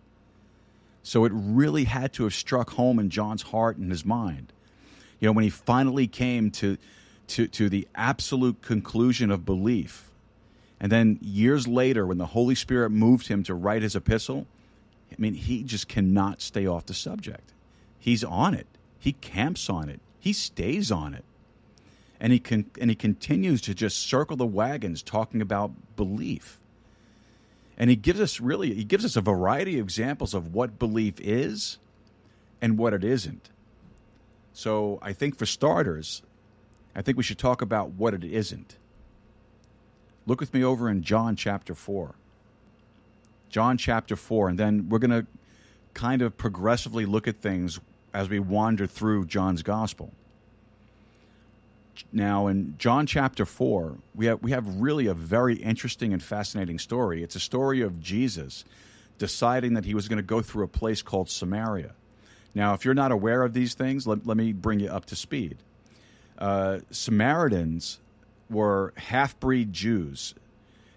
[1.02, 4.54] So it really had to have struck home in John's heart and his mind.
[5.20, 6.78] You know, when he finally came to,
[7.30, 10.12] to, to the absolute conclusion of belief,
[10.80, 14.46] and then years later, when the Holy Spirit moved him to write his epistle,
[15.12, 17.54] I mean, he just cannot stay off the subject.
[17.98, 18.68] He's on it,
[19.00, 21.26] he camps on it, he stays on it
[22.24, 26.58] and he can and he continues to just circle the wagons talking about belief.
[27.78, 31.20] And he gives us really he gives us a variety of examples of what belief
[31.20, 31.80] is
[32.62, 33.50] and what it isn't.
[34.54, 36.22] So i think for starters
[36.96, 38.78] i think we should talk about what it isn't.
[40.26, 42.16] Look with me over in john chapter 4
[43.50, 45.28] john chapter 4 and then we're going to
[45.94, 47.82] kind of progressively look at things
[48.14, 50.14] as we wander through john's gospel
[52.12, 56.80] now in John chapter 4, we have, we have really a very interesting and fascinating
[56.80, 57.24] story.
[57.24, 58.66] It's a story of Jesus
[59.18, 61.94] deciding that he was going to go through a place called Samaria.
[62.56, 65.16] Now, if you're not aware of these things, let, let me bring you up to
[65.16, 65.58] speed.
[66.38, 68.00] Uh, Samaritans
[68.50, 70.36] were half breed Jews,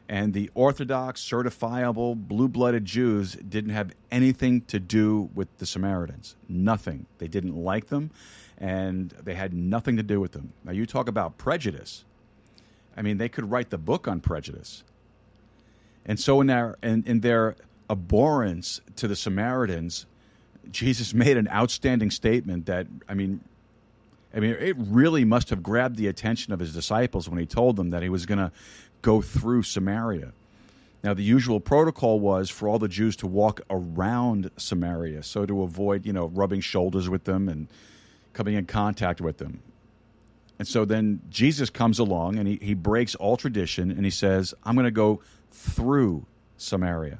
[0.08, 6.36] and the Orthodox, certifiable, blue blooded Jews didn't have anything to do with the Samaritans.
[6.48, 7.06] Nothing.
[7.18, 8.10] They didn't like them
[8.58, 10.52] and they had nothing to do with them.
[10.64, 12.04] Now, you talk about prejudice.
[12.96, 14.82] I mean, they could write the book on prejudice.
[16.06, 17.56] And so, in their, in, in their
[17.90, 20.06] abhorrence to the Samaritans,
[20.70, 23.40] Jesus made an outstanding statement that, I mean,
[24.34, 27.76] I mean, it really must have grabbed the attention of his disciples when he told
[27.76, 28.52] them that he was going to
[29.00, 30.32] go through Samaria.
[31.02, 35.62] Now, the usual protocol was for all the Jews to walk around Samaria, so to
[35.62, 37.68] avoid, you know, rubbing shoulders with them and
[38.36, 39.62] coming in contact with them.
[40.58, 44.54] And so then Jesus comes along and he, he breaks all tradition and he says,
[44.62, 46.26] I'm going to go through
[46.58, 47.18] Samaria.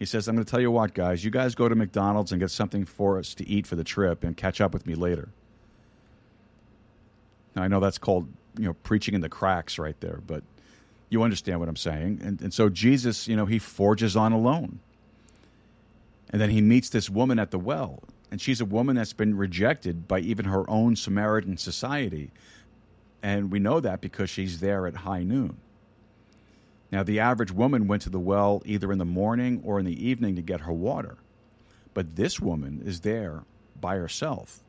[0.00, 2.40] He says, I'm going to tell you what, guys, you guys go to McDonald's and
[2.40, 5.28] get something for us to eat for the trip and catch up with me later.
[7.54, 8.26] Now, I know that's called,
[8.58, 10.42] you know, preaching in the cracks right there, but
[11.10, 12.20] you understand what I'm saying.
[12.24, 14.80] And, and so Jesus, you know, he forges on alone.
[16.30, 19.36] And then he meets this woman at the well and she's a woman that's been
[19.36, 22.30] rejected by even her own Samaritan society.
[23.22, 25.58] And we know that because she's there at high noon.
[26.90, 30.08] Now, the average woman went to the well either in the morning or in the
[30.08, 31.18] evening to get her water.
[31.92, 33.42] But this woman is there
[33.78, 34.60] by herself.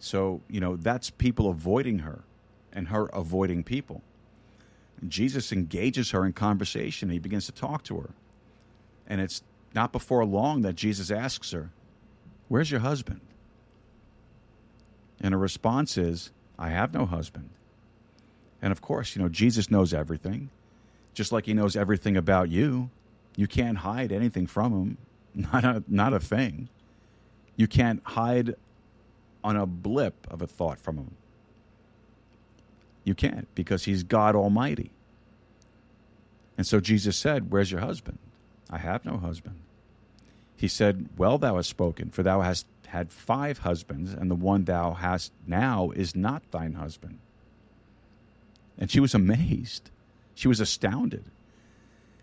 [0.00, 2.24] So, you know, that's people avoiding her
[2.72, 4.02] and her avoiding people.
[5.00, 7.10] And Jesus engages her in conversation.
[7.10, 8.10] He begins to talk to her.
[9.06, 9.40] And it's
[9.72, 11.70] not before long that Jesus asks her,
[12.48, 13.20] Where's your husband?
[15.20, 17.50] And her response is, I have no husband.
[18.60, 20.50] And of course, you know, Jesus knows everything,
[21.14, 22.90] just like he knows everything about you.
[23.36, 24.96] You can't hide anything from him,
[25.52, 26.68] not a, not a thing.
[27.56, 28.54] You can't hide
[29.44, 31.14] on a blip of a thought from him.
[33.04, 34.90] You can't because he's God Almighty.
[36.56, 38.18] And so Jesus said, Where's your husband?
[38.68, 39.56] I have no husband.
[40.58, 44.64] He said, Well, thou hast spoken, for thou hast had five husbands, and the one
[44.64, 47.20] thou hast now is not thine husband.
[48.76, 49.90] And she was amazed.
[50.34, 51.24] She was astounded.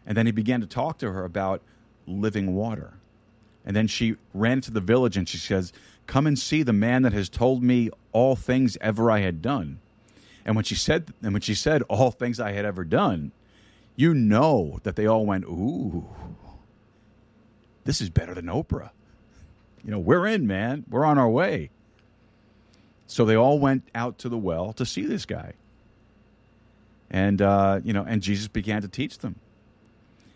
[0.06, 1.62] And then he began to talk to her about
[2.08, 2.94] living water.
[3.66, 5.72] And then she ran to the village and she says,
[6.06, 9.80] Come and see the man that has told me all things ever I had done.
[10.46, 13.32] And when she said and when she said all things I had ever done,
[13.96, 16.06] you know that they all went, Ooh,
[17.86, 18.90] this is better than Oprah.
[19.84, 20.84] You know, we're in, man.
[20.90, 21.70] We're on our way.
[23.08, 25.54] So they all went out to the well to see this guy.
[27.10, 29.36] And uh, you know, and Jesus began to teach them.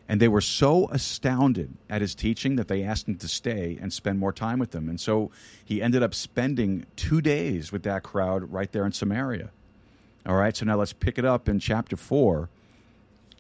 [0.08, 3.94] And they were so astounded at his teaching that they asked him to stay and
[3.94, 4.90] spend more time with them.
[4.90, 5.30] And so
[5.64, 9.52] he ended up spending two days with that crowd right there in Samaria.
[10.26, 12.50] All right, so now let's pick it up in chapter 4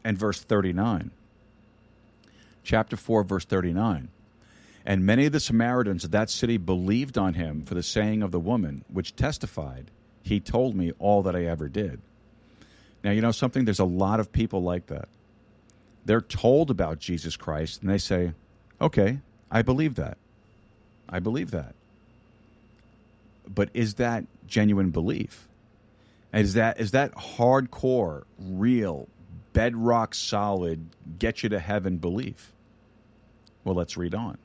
[0.03, 1.09] and verse 39.
[2.63, 4.09] Chapter 4, verse 39.
[4.85, 8.31] And many of the Samaritans of that city believed on him for the saying of
[8.31, 9.91] the woman, which testified,
[10.23, 12.01] He told me all that I ever did.
[13.03, 13.65] Now, you know something?
[13.65, 15.07] There's a lot of people like that
[16.09, 18.33] they're told about Jesus Christ and they say,
[18.81, 19.19] okay,
[19.51, 20.17] I believe that.
[21.07, 21.75] I believe that.
[23.47, 25.47] But is that genuine belief?
[26.33, 29.07] Is that is that hardcore, real,
[29.59, 30.87] bedrock solid,
[31.19, 32.53] get you to heaven belief?
[33.65, 34.37] Well, let's read on.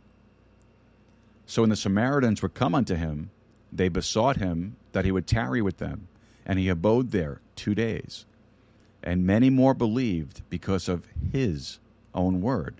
[1.46, 3.30] So when the Samaritans were come unto him,
[3.72, 6.08] they besought him that he would tarry with them,
[6.44, 8.26] and he abode there two days
[9.04, 11.78] and many more believed because of his
[12.12, 12.74] own word.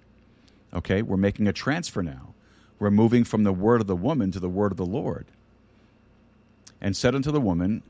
[0.73, 2.35] Okay, we're making a transfer now.
[2.81, 5.27] We're moving from the word of the woman to the word of the Lord.
[6.81, 7.82] And said unto the woman,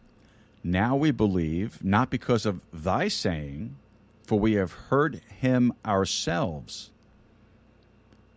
[0.63, 3.77] Now we believe, not because of thy saying,
[4.25, 6.91] for we have heard him ourselves,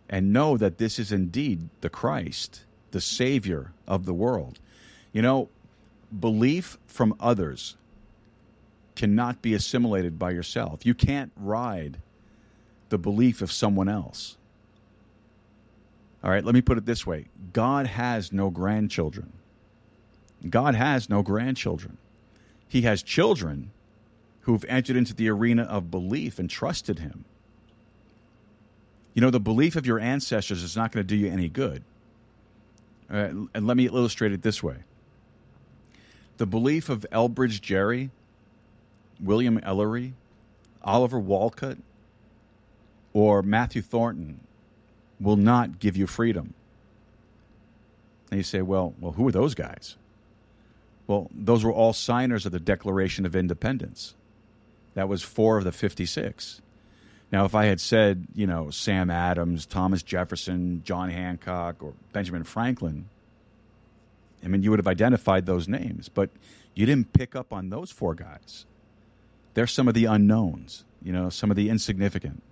[0.08, 4.58] and know that this is indeed the Christ, the Savior of the world.
[5.12, 5.48] You know,
[6.18, 7.76] belief from others
[8.96, 10.84] cannot be assimilated by yourself.
[10.84, 11.98] You can't ride
[12.88, 14.36] the belief of someone else.
[16.22, 19.32] All right, let me put it this way God has no grandchildren.
[20.48, 21.96] God has no grandchildren.
[22.68, 23.70] He has children
[24.48, 27.26] who've entered into the arena of belief and trusted Him.
[29.12, 31.84] You know, the belief of your ancestors is not going to do you any good.
[33.10, 34.76] Uh, and let me illustrate it this way
[36.38, 38.10] the belief of Elbridge Gerry
[39.20, 40.14] William Ellery,
[40.82, 41.76] Oliver Wolcott,
[43.12, 44.40] or Matthew Thornton
[45.20, 46.54] will not give you freedom.
[48.30, 49.96] And you say, well, well, who are those guys?
[51.06, 54.14] Well, those were all signers of the Declaration of Independence.
[54.94, 56.60] That was four of the 56.
[57.30, 62.44] Now, if I had said, you know, Sam Adams, Thomas Jefferson, John Hancock, or Benjamin
[62.44, 63.08] Franklin,
[64.42, 66.30] I mean, you would have identified those names, but
[66.74, 68.64] you didn't pick up on those four guys.
[69.54, 72.42] They're some of the unknowns, you know, some of the insignificant.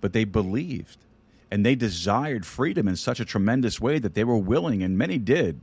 [0.00, 0.98] But they believed
[1.50, 5.18] and they desired freedom in such a tremendous way that they were willing, and many
[5.18, 5.60] did,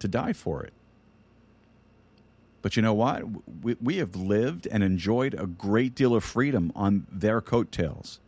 [0.00, 0.72] to die for it.
[2.66, 3.22] But you know what?
[3.62, 8.18] We, we have lived and enjoyed a great deal of freedom on their coattails.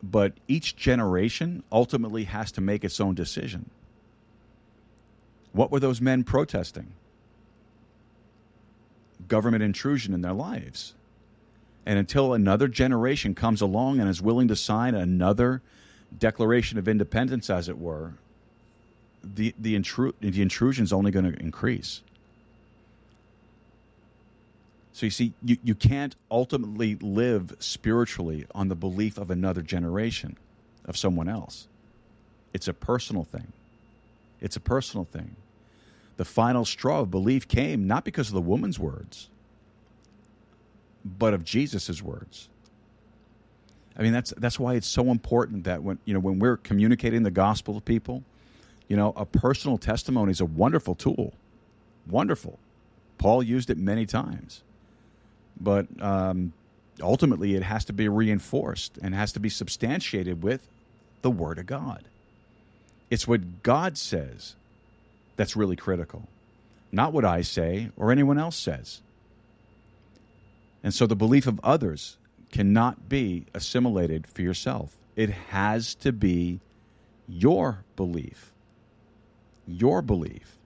[0.00, 3.68] But each generation ultimately has to make its own decision.
[5.50, 6.92] What were those men protesting?
[9.26, 10.94] government intrusion in their lives.
[11.84, 15.62] And until another generation comes along and is willing to sign another
[16.16, 18.12] Declaration of Independence, as it were,
[19.24, 22.00] the, the, intru- the intrusion is only going to increase.
[24.94, 30.38] So you see, you, you can't ultimately live spiritually on the belief of another generation,
[30.86, 31.68] of someone else.
[32.54, 33.52] It's a personal thing.
[34.40, 35.36] It's a personal thing
[36.16, 39.28] the final straw of belief came not because of the woman's words,
[41.04, 42.48] but of Jesus' words.
[43.96, 47.22] I mean, that's that's why it's so important that when you know when we're communicating
[47.22, 48.22] the gospel to people,
[48.88, 51.32] you know, a personal testimony is a wonderful tool,
[52.08, 52.58] wonderful.
[53.18, 54.62] Paul used it many times,
[55.60, 56.52] but um,
[57.00, 60.66] ultimately it has to be reinforced and has to be substantiated with
[61.22, 62.04] the Word of God.
[63.10, 64.56] It's what God says
[65.36, 66.28] that's really critical,
[66.92, 69.00] not what I say or anyone else says.
[70.82, 72.18] And so the belief of others
[72.52, 74.96] cannot be assimilated for yourself.
[75.16, 76.60] It has to be
[77.28, 78.52] your belief.
[79.66, 80.56] Your belief.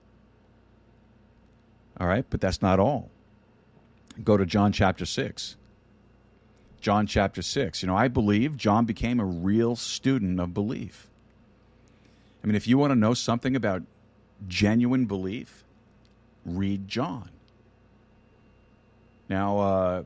[1.99, 3.09] All right, but that's not all.
[4.23, 5.55] Go to John chapter 6.
[6.81, 7.81] John chapter 6.
[7.81, 11.07] You know, I believe John became a real student of belief.
[12.43, 13.83] I mean, if you want to know something about
[14.47, 15.63] genuine belief,
[16.45, 17.29] read John.
[19.27, 20.03] Now, uh,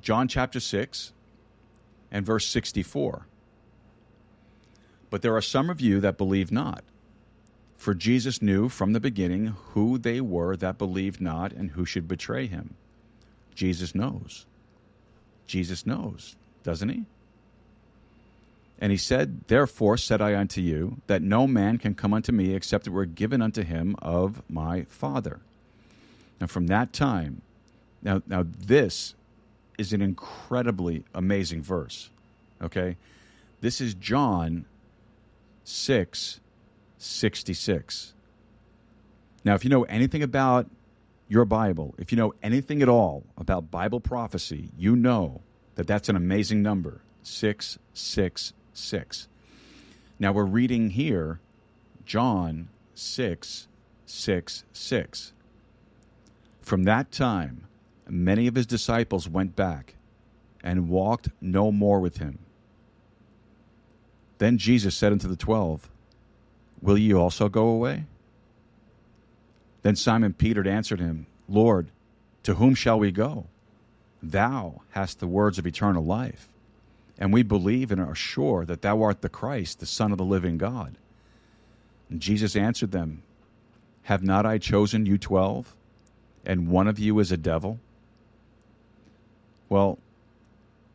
[0.00, 1.12] John chapter 6
[2.10, 3.26] and verse 64.
[5.10, 6.84] But there are some of you that believe not.
[7.76, 12.08] For Jesus knew from the beginning who they were that believed not and who should
[12.08, 12.74] betray him.
[13.56, 14.46] Jesus knows.
[15.48, 17.04] Jesus knows, doesn't he?
[18.78, 22.54] And he said, Therefore said I unto you, that no man can come unto me
[22.54, 25.40] except it were given unto him of my Father.
[26.40, 27.40] Now, from that time,
[28.02, 29.14] now, now this
[29.78, 32.10] is an incredibly amazing verse.
[32.60, 32.96] Okay?
[33.62, 34.66] This is John
[35.64, 36.40] 6
[36.98, 38.12] 66.
[39.44, 40.66] Now, if you know anything about
[41.28, 45.40] your Bible, if you know anything at all about Bible prophecy, you know
[45.74, 49.28] that that's an amazing number 666.
[50.18, 51.40] Now, we're reading here
[52.04, 53.68] John 6
[54.06, 55.32] 6 6.
[56.60, 57.66] From that time,
[58.08, 59.94] many of his disciples went back
[60.62, 62.38] and walked no more with him.
[64.38, 65.88] Then Jesus said unto the twelve,
[66.82, 68.04] Will ye also go away?
[69.86, 71.86] Then Simon Peter answered him, Lord,
[72.42, 73.46] to whom shall we go?
[74.20, 76.48] Thou hast the words of eternal life,
[77.20, 80.24] and we believe and are sure that thou art the Christ, the Son of the
[80.24, 80.96] living God.
[82.10, 83.22] And Jesus answered them,
[84.02, 85.72] Have not I chosen you twelve,
[86.44, 87.78] and one of you is a devil?
[89.68, 89.98] Well,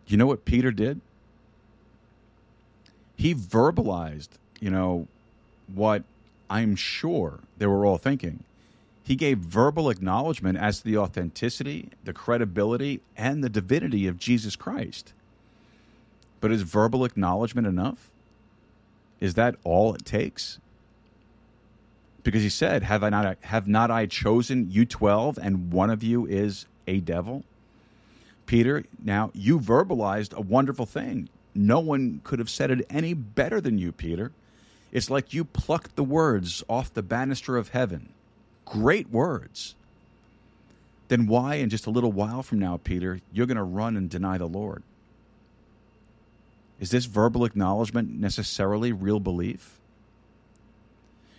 [0.05, 0.99] you know what Peter did?
[3.15, 5.07] He verbalized, you know,
[5.73, 6.03] what
[6.49, 8.43] I'm sure they were all thinking.
[9.03, 14.55] He gave verbal acknowledgement as to the authenticity, the credibility, and the divinity of Jesus
[14.55, 15.13] Christ.
[16.39, 18.09] But is verbal acknowledgement enough?
[19.19, 20.59] Is that all it takes?
[22.23, 26.03] Because he said, "Have I not have not I chosen you twelve, and one of
[26.03, 27.43] you is a devil?"
[28.45, 31.29] Peter, now you verbalized a wonderful thing.
[31.55, 34.31] No one could have said it any better than you, Peter.
[34.91, 38.09] It's like you plucked the words off the banister of heaven.
[38.65, 39.75] Great words.
[41.07, 44.09] Then why, in just a little while from now, Peter, you're going to run and
[44.09, 44.83] deny the Lord?
[46.79, 49.77] Is this verbal acknowledgement necessarily real belief?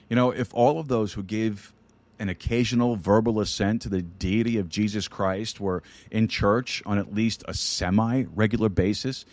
[0.08, 1.72] You know, if all of those who gave
[2.18, 7.14] an occasional verbal assent to the deity of Jesus Christ were in church on at
[7.14, 9.24] least a semi regular basis,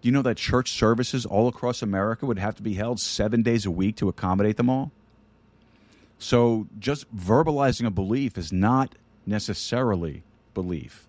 [0.00, 3.42] do you know that church services all across America would have to be held seven
[3.42, 4.92] days a week to accommodate them all?
[6.18, 8.94] So just verbalizing a belief is not
[9.26, 10.22] necessarily
[10.54, 11.06] belief.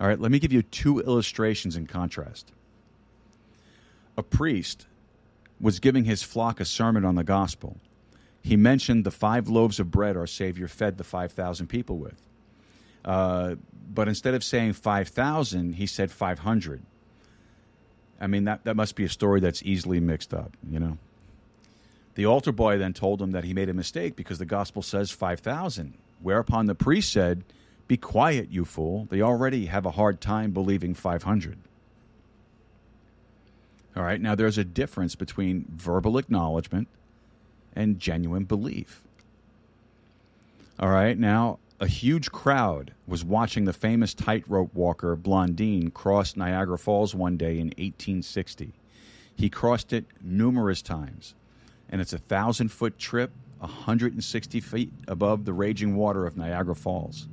[0.00, 2.52] All right, let me give you two illustrations in contrast.
[4.16, 4.86] A priest
[5.60, 7.76] was giving his flock a sermon on the gospel.
[8.42, 12.16] He mentioned the five loaves of bread our Savior fed the 5,000 people with.
[13.04, 13.56] Uh,
[13.92, 16.82] but instead of saying 5,000, he said 500.
[18.20, 20.98] I mean, that, that must be a story that's easily mixed up, you know?
[22.14, 25.10] The altar boy then told him that he made a mistake because the gospel says
[25.10, 25.94] 5,000.
[26.20, 27.44] Whereupon the priest said,
[27.88, 29.06] Be quiet, you fool.
[29.10, 31.58] They already have a hard time believing 500.
[33.96, 36.88] All right, now there's a difference between verbal acknowledgement
[37.74, 39.02] and genuine belief.
[40.78, 46.78] All right, now a huge crowd was watching the famous tightrope walker Blondin cross Niagara
[46.78, 48.72] Falls one day in 1860.
[49.34, 51.34] He crossed it numerous times,
[51.90, 57.28] and it's a thousand foot trip, 160 feet above the raging water of Niagara Falls.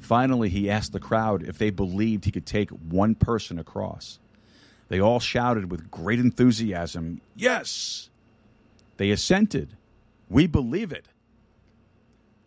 [0.00, 4.18] Finally, he asked the crowd if they believed he could take one person across.
[4.88, 8.08] They all shouted with great enthusiasm, Yes!
[8.96, 9.76] They assented.
[10.28, 11.06] We believe it.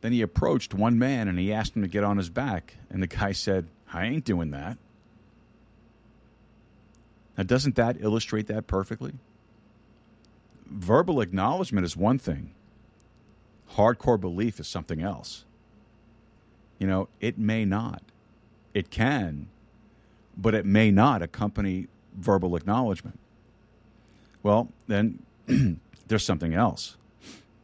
[0.01, 2.75] Then he approached one man and he asked him to get on his back.
[2.89, 4.77] And the guy said, I ain't doing that.
[7.37, 9.13] Now, doesn't that illustrate that perfectly?
[10.67, 12.53] Verbal acknowledgement is one thing,
[13.75, 15.45] hardcore belief is something else.
[16.79, 18.01] You know, it may not.
[18.73, 19.47] It can,
[20.35, 21.87] but it may not accompany
[22.17, 23.19] verbal acknowledgement.
[24.43, 25.19] Well, then
[26.07, 26.97] there's something else.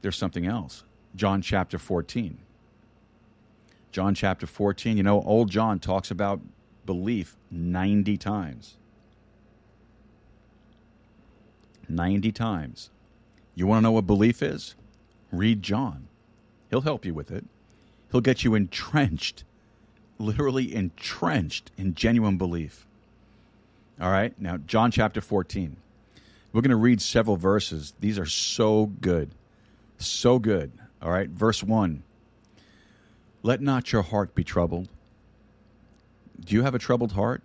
[0.02, 0.84] There's something else.
[1.16, 2.38] John chapter 14.
[3.92, 6.40] John chapter 14, you know, old John talks about
[6.86, 8.78] belief 90 times.
[11.96, 12.90] 90 times.
[13.56, 14.76] You want to know what belief is?
[15.32, 16.08] Read John.
[16.70, 17.46] He'll help you with it.
[18.12, 19.44] He'll get you entrenched,
[20.18, 22.86] literally entrenched in genuine belief.
[24.00, 25.78] All right, now, John chapter 14.
[26.52, 27.94] We're going to read several verses.
[28.00, 29.32] These are so good.
[30.00, 30.72] So good.
[31.02, 32.04] All right, verse 1.
[33.44, 34.90] Let not your heart be troubled.
[36.44, 37.42] Do you have a troubled heart?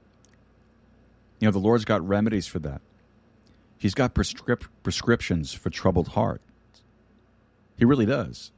[1.40, 2.80] You know, the Lord's got remedies for that.
[3.78, 6.40] He's got prescrip- prescriptions for troubled heart.
[7.78, 8.50] He really does.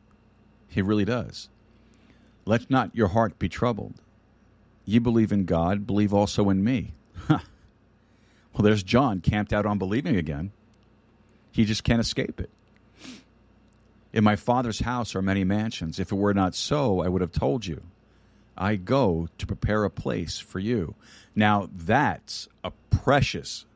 [0.69, 1.49] He really does.
[2.45, 4.01] Let not your heart be troubled.
[4.85, 6.95] You believe in God, believe also in me.
[7.29, 7.43] well,
[8.59, 10.53] there's John camped out on believing again.
[11.53, 12.51] He just can't escape it.
[14.13, 15.99] In my Father's house are many mansions.
[15.99, 17.83] If it were not so, I would have told you.
[18.57, 20.95] I go to prepare a place for you.
[21.37, 23.67] Now, that's a precious,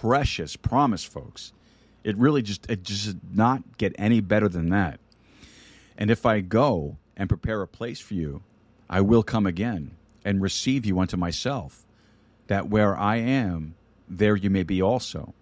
[0.00, 1.52] precious promise, folks.
[2.02, 5.00] It really just it just does not get any better than that.
[5.96, 8.42] And if I go and prepare a place for you,
[8.88, 9.92] I will come again
[10.24, 11.82] and receive you unto myself,
[12.46, 13.74] that where I am,
[14.08, 15.34] there you may be also.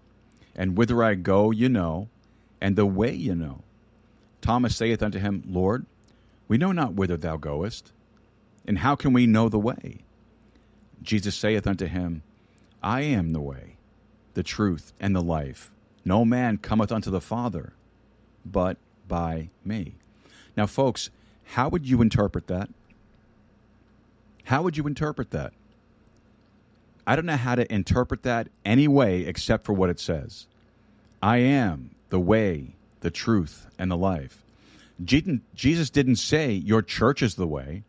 [0.55, 2.09] And whither I go, you know,
[2.61, 3.63] and the way you know.
[4.41, 5.87] Thomas saith unto him, Lord,
[6.49, 7.93] we know not whither thou goest,
[8.67, 10.01] and how can we know the way?
[11.03, 12.23] Jesus saith unto him,
[12.83, 13.72] I am the way,
[14.35, 15.71] the truth, and the life.
[16.05, 17.73] No man cometh unto the Father
[18.45, 18.77] but
[19.09, 19.95] by me.
[20.57, 21.11] Now, folks,
[21.45, 22.69] how would you interpret that?
[24.45, 25.53] How would you interpret that?
[27.07, 30.47] I don't know how to interpret that any way except for what it says.
[31.23, 34.43] I am the way, the truth, and the life.
[35.05, 37.83] Jesus didn't say your church is the way.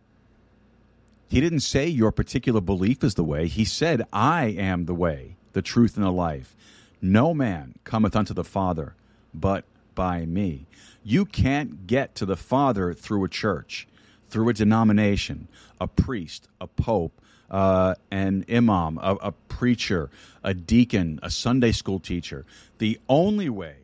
[1.29, 3.47] He didn't say your particular belief is the way.
[3.47, 6.55] He said, I am the way, the truth, and the life.
[7.01, 8.95] No man cometh unto the Father
[9.33, 9.65] but
[9.95, 10.65] by me.
[11.03, 13.87] You can't get to the Father through a church,
[14.29, 15.47] through a denomination,
[15.79, 17.19] a priest, a pope,
[17.51, 20.09] uh, an imam, a, a preacher,
[20.43, 22.45] a deacon, a Sunday school teacher.
[22.77, 23.75] The only way,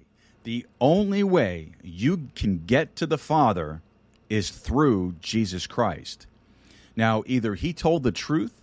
[0.44, 3.82] the only way you can get to the Father
[4.30, 6.26] is through Jesus Christ.
[6.96, 8.59] Now, either he told the truth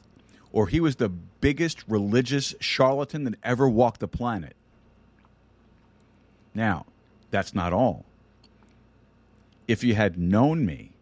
[0.56, 4.56] or he was the biggest religious charlatan that ever walked the planet.
[6.54, 6.86] Now,
[7.30, 8.06] that's not all.
[9.68, 10.92] If you had known me,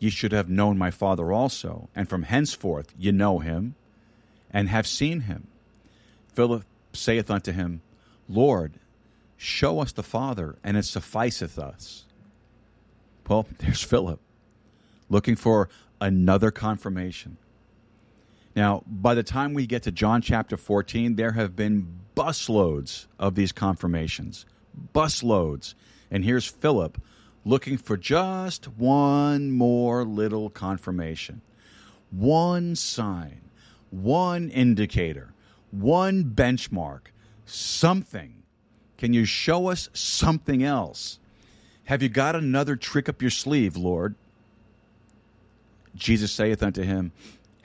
[0.00, 3.76] ye should have known my Father also, and from henceforth ye know him
[4.50, 5.46] and have seen him.
[6.34, 7.82] Philip saith unto him,
[8.28, 8.80] Lord,
[9.36, 12.04] show us the Father, and it sufficeth us.
[13.28, 14.18] Well, there's Philip
[15.08, 15.68] looking for
[16.00, 17.36] another confirmation.
[18.56, 23.34] Now, by the time we get to John chapter 14, there have been busloads of
[23.34, 24.46] these confirmations.
[24.94, 25.74] Busloads.
[26.10, 26.98] And here's Philip
[27.44, 31.42] looking for just one more little confirmation,
[32.10, 33.42] one sign,
[33.90, 35.34] one indicator,
[35.70, 37.02] one benchmark,
[37.44, 38.42] something.
[38.96, 41.18] Can you show us something else?
[41.84, 44.14] Have you got another trick up your sleeve, Lord?
[45.94, 47.12] Jesus saith unto him,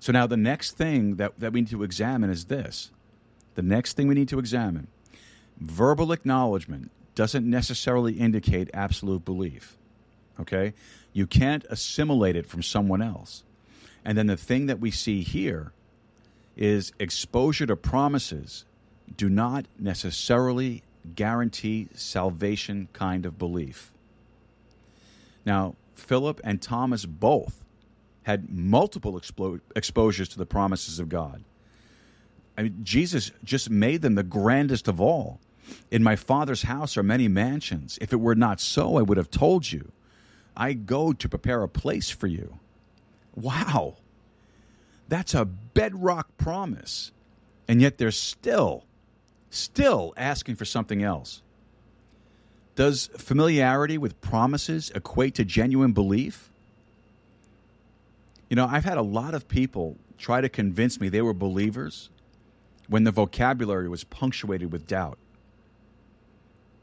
[0.00, 2.90] So now the next thing that, that we need to examine is this.
[3.54, 4.88] The next thing we need to examine
[5.58, 9.76] verbal acknowledgement doesn't necessarily indicate absolute belief.
[10.40, 10.72] Okay?
[11.12, 13.44] You can't assimilate it from someone else.
[14.04, 15.72] And then the thing that we see here
[16.56, 18.64] is exposure to promises
[19.16, 20.82] do not necessarily
[21.14, 23.92] guarantee salvation kind of belief.
[25.44, 27.64] Now, Philip and Thomas both
[28.22, 29.20] had multiple
[29.74, 31.42] exposures to the promises of God.
[32.58, 35.40] I mean, Jesus just made them the grandest of all.
[35.90, 37.98] In my Father's house are many mansions.
[38.00, 39.92] If it were not so, I would have told you.
[40.56, 42.58] I go to prepare a place for you.
[43.34, 43.96] Wow.
[45.08, 47.12] That's a bedrock promise.
[47.66, 48.84] And yet they're still,
[49.50, 51.40] still asking for something else.
[52.74, 56.50] Does familiarity with promises equate to genuine belief?
[58.50, 62.10] You know, I've had a lot of people try to convince me they were believers
[62.88, 65.18] when the vocabulary was punctuated with doubt.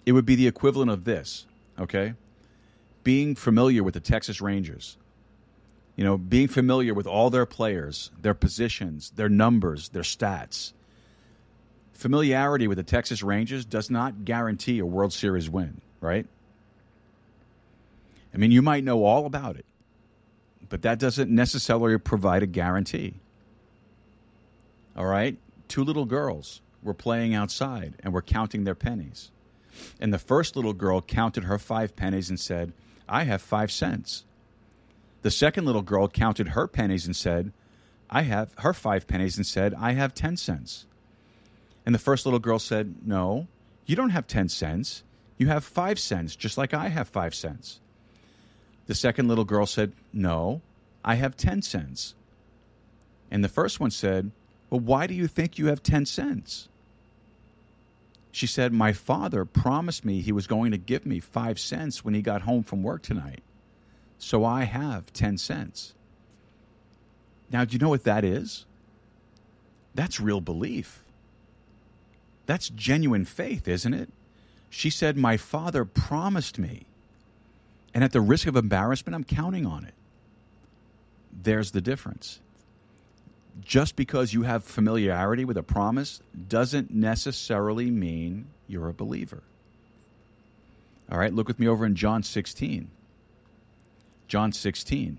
[0.06, 1.45] It would be the equivalent of this,
[1.77, 2.14] okay?
[3.03, 4.98] Being familiar with the Texas Rangers,
[5.98, 10.72] you know, being familiar with all their players, their positions, their numbers, their stats.
[11.91, 16.26] Familiarity with the Texas Rangers does not guarantee a World Series win, right?
[18.34, 19.65] I mean, you might know all about it,
[20.69, 23.15] but that doesn't necessarily provide a guarantee.
[24.95, 25.38] All right?
[25.68, 29.31] Two little girls were playing outside and were counting their pennies.
[29.99, 32.73] And the first little girl counted her five pennies and said,
[33.07, 34.26] I have five cents.
[35.22, 37.52] The second little girl counted her pennies and said,
[38.10, 40.85] I have her five pennies and said, I have 10 cents.
[41.85, 43.48] And the first little girl said, No,
[43.85, 45.03] you don't have 10 cents.
[45.38, 47.80] You have five cents, just like I have five cents.
[48.88, 50.62] The second little girl said, No,
[51.04, 52.16] I have 10 cents.
[53.30, 54.32] And the first one said,
[54.70, 56.70] Well, why do you think you have 10 cents?
[58.32, 62.14] She said, My father promised me he was going to give me five cents when
[62.14, 63.42] he got home from work tonight.
[64.20, 65.94] So I have 10 cents.
[67.52, 68.66] Now, do you know what that is?
[69.96, 71.04] That's real belief.
[72.46, 74.10] That's genuine faith, isn't it?
[74.70, 76.86] She said, My father promised me.
[77.94, 79.94] And at the risk of embarrassment, I'm counting on it.
[81.32, 82.40] There's the difference.
[83.62, 89.42] Just because you have familiarity with a promise doesn't necessarily mean you're a believer.
[91.12, 92.90] All right, look with me over in John 16.
[94.28, 95.18] John 16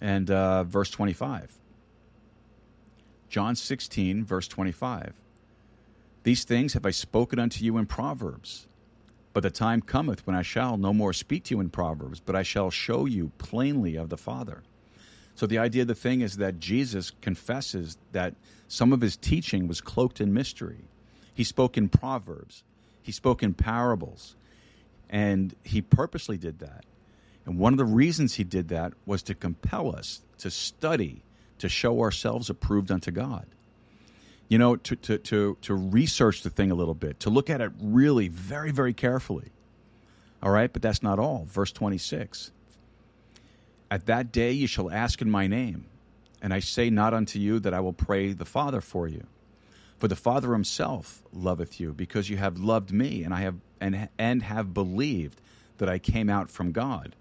[0.00, 1.52] and uh, verse 25.
[3.28, 5.14] John 16, verse 25.
[6.22, 8.67] These things have I spoken unto you in Proverbs.
[9.38, 12.34] But the time cometh when I shall no more speak to you in Proverbs, but
[12.34, 14.64] I shall show you plainly of the Father.
[15.36, 18.34] So the idea of the thing is that Jesus confesses that
[18.66, 20.80] some of his teaching was cloaked in mystery.
[21.34, 22.64] He spoke in Proverbs,
[23.00, 24.34] he spoke in parables,
[25.08, 26.84] and he purposely did that.
[27.46, 31.22] And one of the reasons he did that was to compel us to study,
[31.60, 33.46] to show ourselves approved unto God
[34.48, 37.60] you know, to, to, to, to research the thing a little bit, to look at
[37.60, 39.50] it really very, very carefully.
[40.42, 41.46] All right, but that's not all.
[41.48, 42.50] Verse 26
[43.90, 45.86] At that day you shall ask in my name,
[46.40, 49.26] and I say not unto you that I will pray the Father for you.
[49.98, 54.08] For the Father himself loveth you, because you have loved me, and I have and,
[54.18, 55.40] and have believed
[55.78, 57.14] that I came out from God.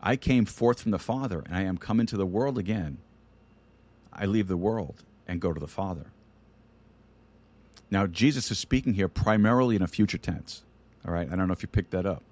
[0.00, 2.98] I came forth from the Father, and I am come into the world again.
[4.12, 6.06] I leave the world and go to the Father.
[7.90, 10.62] Now, Jesus is speaking here primarily in a future tense.
[11.06, 12.22] All right, I don't know if you picked that up.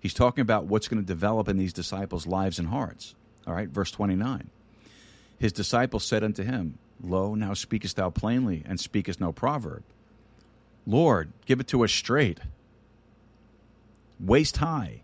[0.00, 3.14] He's talking about what's going to develop in these disciples' lives and hearts.
[3.46, 4.50] All right, verse 29.
[5.38, 9.82] His disciples said unto him, Lo, now speakest thou plainly, and speakest no proverb.
[10.86, 12.40] Lord, give it to us straight,
[14.20, 15.02] waist high.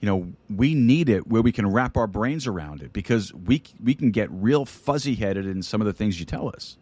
[0.00, 3.62] You know, we need it where we can wrap our brains around it because we,
[3.82, 6.76] we can get real fuzzy headed in some of the things you tell us.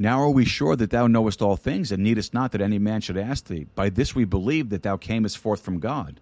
[0.00, 3.02] Now are we sure that thou knowest all things, and needest not that any man
[3.02, 3.66] should ask thee?
[3.74, 6.20] By this we believe that thou camest forth from God.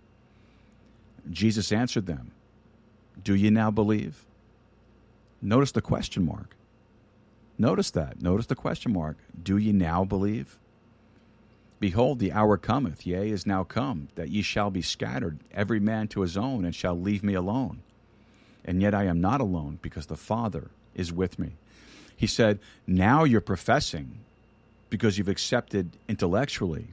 [1.31, 2.33] Jesus answered them,
[3.23, 4.25] Do ye now believe?
[5.41, 6.57] Notice the question mark.
[7.57, 8.21] Notice that.
[8.21, 9.17] Notice the question mark.
[9.41, 10.59] Do ye now believe?
[11.79, 16.09] Behold, the hour cometh, yea, is now come, that ye shall be scattered, every man
[16.09, 17.83] to his own, and shall leave me alone.
[18.65, 21.53] And yet I am not alone, because the Father is with me.
[22.19, 24.19] He said, Now you're professing
[24.91, 26.89] because you've accepted intellectually.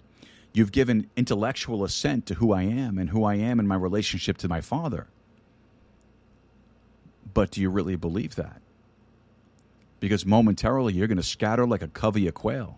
[0.54, 4.38] You've given intellectual assent to who I am and who I am in my relationship
[4.38, 5.08] to my Father.
[7.34, 8.62] But do you really believe that?
[10.00, 12.78] Because momentarily you're going to scatter like a covey of quail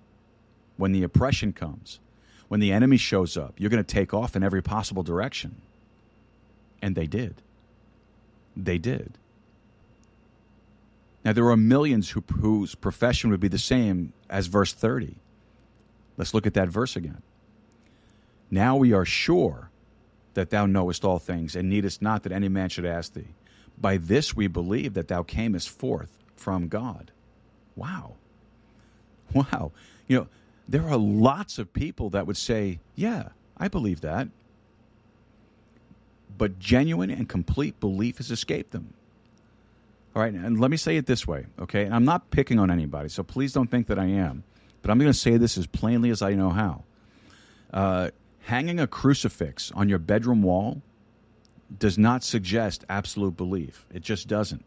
[0.78, 2.00] when the oppression comes.
[2.48, 5.62] When the enemy shows up, you're going to take off in every possible direction.
[6.82, 7.36] And they did.
[8.56, 9.18] They did.
[11.28, 15.18] Now, there are millions who, whose profession would be the same as verse 30.
[16.16, 17.22] Let's look at that verse again.
[18.50, 19.70] Now we are sure
[20.36, 23.28] that thou knowest all things, and needest not that any man should ask thee.
[23.78, 27.12] By this we believe that thou camest forth from God.
[27.76, 28.14] Wow.
[29.34, 29.74] Wow.
[30.08, 30.28] You know,
[30.70, 33.28] there are lots of people that would say, Yeah,
[33.58, 34.30] I believe that.
[36.38, 38.94] But genuine and complete belief has escaped them.
[40.18, 41.84] All right, and let me say it this way, okay?
[41.84, 44.44] And I'm not picking on anybody, so please don't think that I am.
[44.82, 46.86] But I'm going to say this as plainly as I know how.
[47.72, 50.82] Uh, hanging a crucifix on your bedroom wall
[51.78, 53.86] does not suggest absolute belief.
[53.94, 54.66] It just doesn't.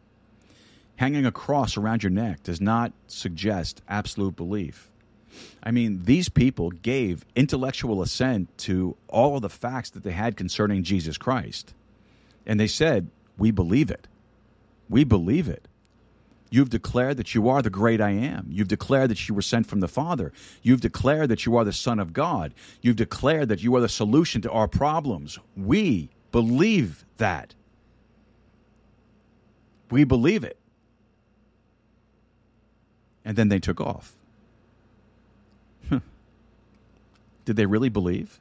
[0.94, 4.88] Hanging a cross around your neck does not suggest absolute belief.
[5.64, 10.36] I mean, these people gave intellectual assent to all of the facts that they had
[10.36, 11.74] concerning Jesus Christ.
[12.46, 14.06] And they said, We believe it.
[14.90, 15.68] We believe it.
[16.50, 18.48] You've declared that you are the great I am.
[18.50, 20.32] You've declared that you were sent from the Father.
[20.62, 22.52] You've declared that you are the Son of God.
[22.82, 25.38] You've declared that you are the solution to our problems.
[25.56, 27.54] We believe that.
[29.90, 30.58] We believe it.
[33.24, 34.12] And then they took off.
[37.44, 38.40] Did they really believe?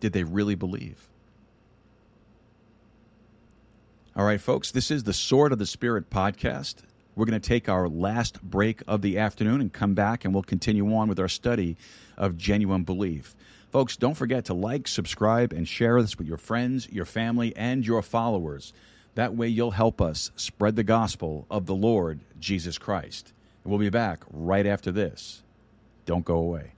[0.00, 1.08] Did they really believe?
[4.16, 6.76] All right, folks, this is the Sword of the Spirit podcast.
[7.16, 10.44] We're going to take our last break of the afternoon and come back, and we'll
[10.44, 11.76] continue on with our study
[12.16, 13.34] of genuine belief.
[13.72, 17.84] Folks, don't forget to like, subscribe, and share this with your friends, your family, and
[17.84, 18.72] your followers.
[19.16, 23.32] That way, you'll help us spread the gospel of the Lord Jesus Christ.
[23.64, 25.42] And we'll be back right after this.
[26.06, 26.74] Don't go away.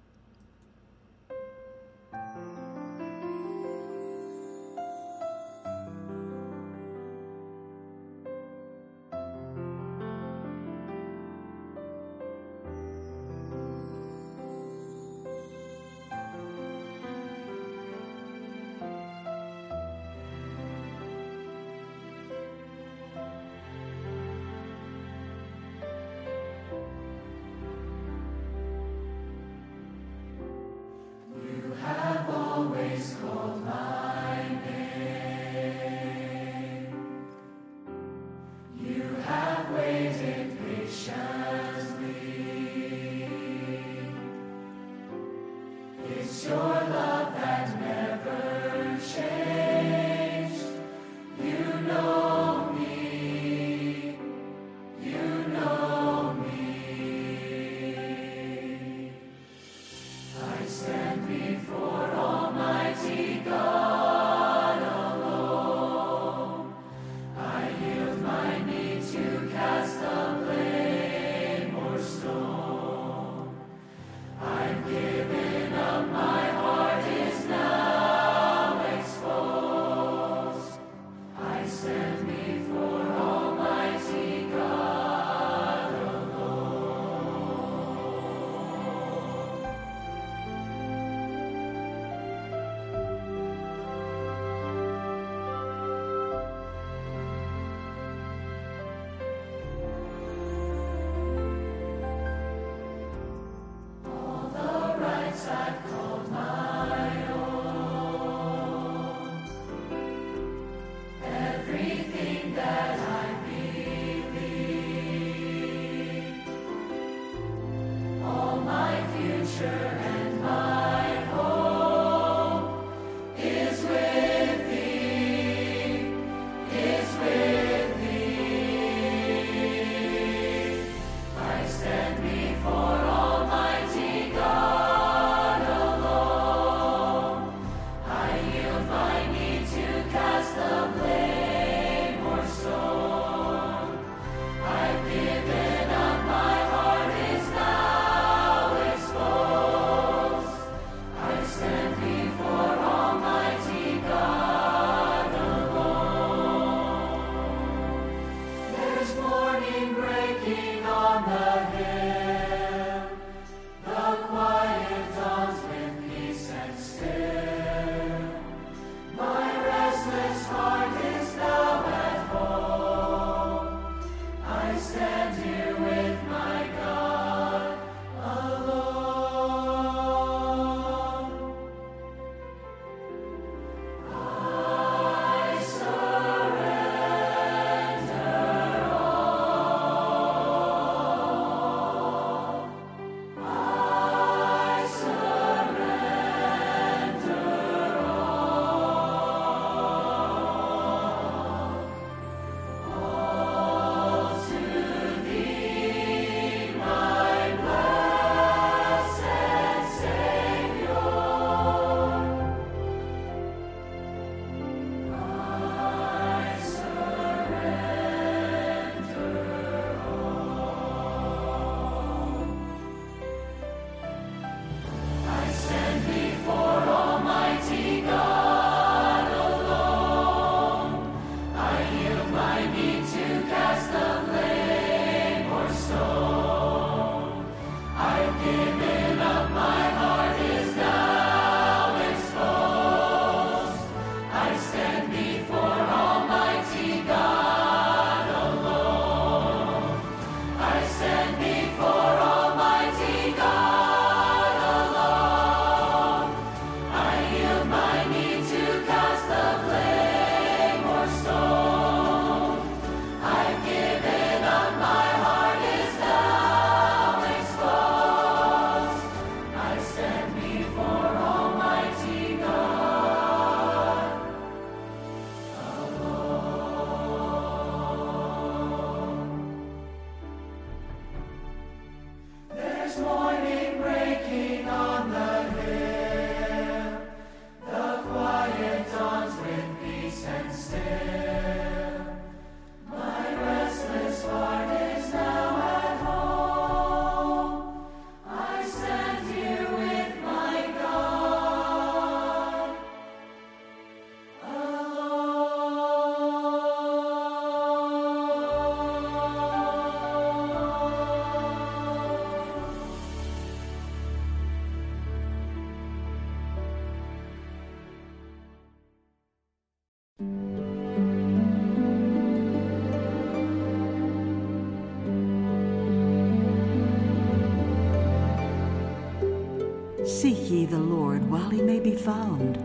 [332.06, 332.56] Found.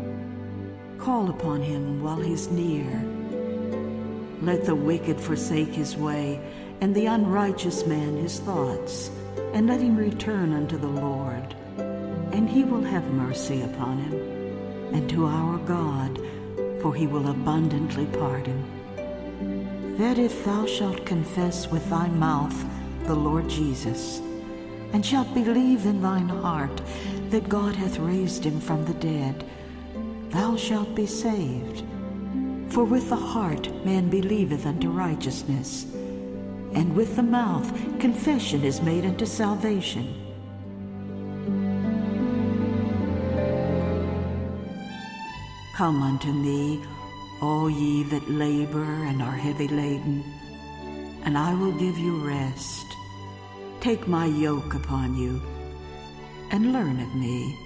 [0.99, 2.85] Call upon him while he's near.
[4.43, 6.39] Let the wicked forsake his way,
[6.79, 9.09] and the unrighteous man his thoughts,
[9.53, 11.55] and let him return unto the Lord,
[12.31, 14.13] and he will have mercy upon him,
[14.93, 16.21] and to our God,
[16.79, 18.63] for he will abundantly pardon.
[19.97, 22.63] That if thou shalt confess with thy mouth
[23.05, 24.21] the Lord Jesus,
[24.93, 26.79] and shalt believe in thine heart
[27.31, 29.45] that God hath raised him from the dead,
[30.29, 31.83] thou shalt be saved.
[32.67, 35.85] For with the heart man believeth unto righteousness,
[36.73, 40.13] and with the mouth confession is made unto salvation.
[45.75, 46.81] Come unto me,
[47.41, 50.23] all ye that labor and are heavy laden,
[51.23, 52.85] and I will give you rest.
[53.79, 55.41] Take my yoke upon you,
[56.51, 57.57] and learn of me.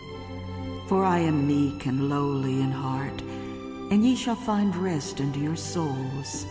[0.87, 3.21] For I am meek and lowly in heart,
[3.91, 6.45] and ye shall find rest unto your souls.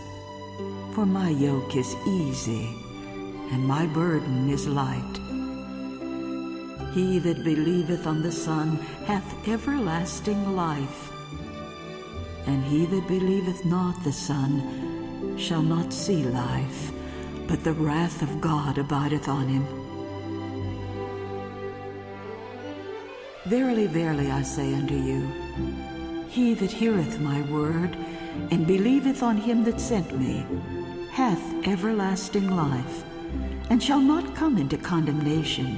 [0.93, 2.75] For my yoke is easy,
[3.51, 5.15] and my burden is light.
[6.93, 11.11] He that believeth on the Son hath everlasting life,
[12.47, 16.91] and he that believeth not the Son shall not see life,
[17.47, 19.84] but the wrath of God abideth on him.
[23.45, 25.29] Verily, verily, I say unto you,
[26.29, 27.95] he that heareth my word,
[28.49, 30.43] and believeth on him that sent me,
[31.11, 33.03] hath everlasting life,
[33.69, 35.77] and shall not come into condemnation,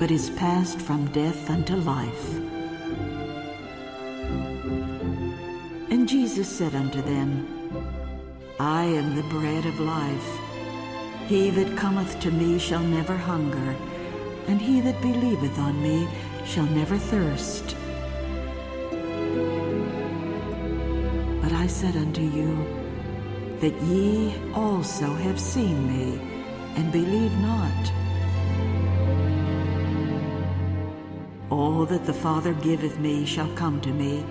[0.00, 2.38] but is passed from death unto life.
[5.90, 7.46] And Jesus said unto them,
[8.58, 10.38] I am the bread of life.
[11.28, 13.76] He that cometh to me shall never hunger,
[14.48, 16.08] and he that believeth on me
[16.44, 17.76] shall never thirst.
[21.42, 22.66] But I said unto you,
[23.60, 26.18] that ye also have seen me,
[26.76, 27.92] and believe not.
[31.50, 34.24] All that the Father giveth me shall come to me,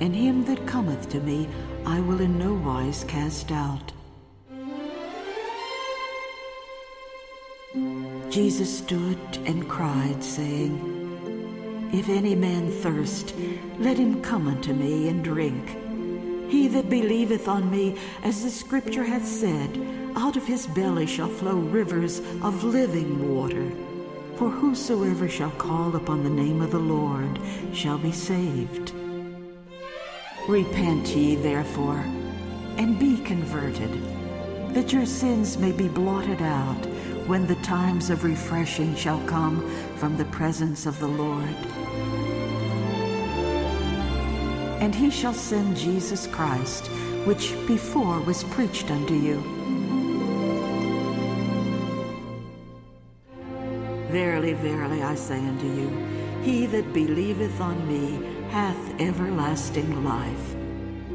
[0.00, 1.48] and him that cometh to me
[1.86, 3.92] I will in no wise cast out.
[8.28, 10.91] Jesus stood and cried, saying,
[11.92, 13.34] If any man thirst,
[13.78, 15.76] let him come unto me and drink.
[16.50, 19.78] He that believeth on me, as the scripture hath said,
[20.16, 23.70] out of his belly shall flow rivers of living water.
[24.36, 27.38] For whosoever shall call upon the name of the Lord
[27.74, 28.92] shall be saved.
[30.48, 32.04] Repent ye therefore,
[32.78, 33.92] and be converted,
[34.74, 36.86] that your sins may be blotted out
[37.26, 39.60] when the times of refreshing shall come
[39.96, 41.54] from the presence of the Lord.
[44.82, 46.88] And he shall send Jesus Christ,
[47.24, 49.36] which before was preached unto you.
[54.10, 55.88] Verily, verily, I say unto you,
[56.42, 60.56] he that believeth on me hath everlasting life.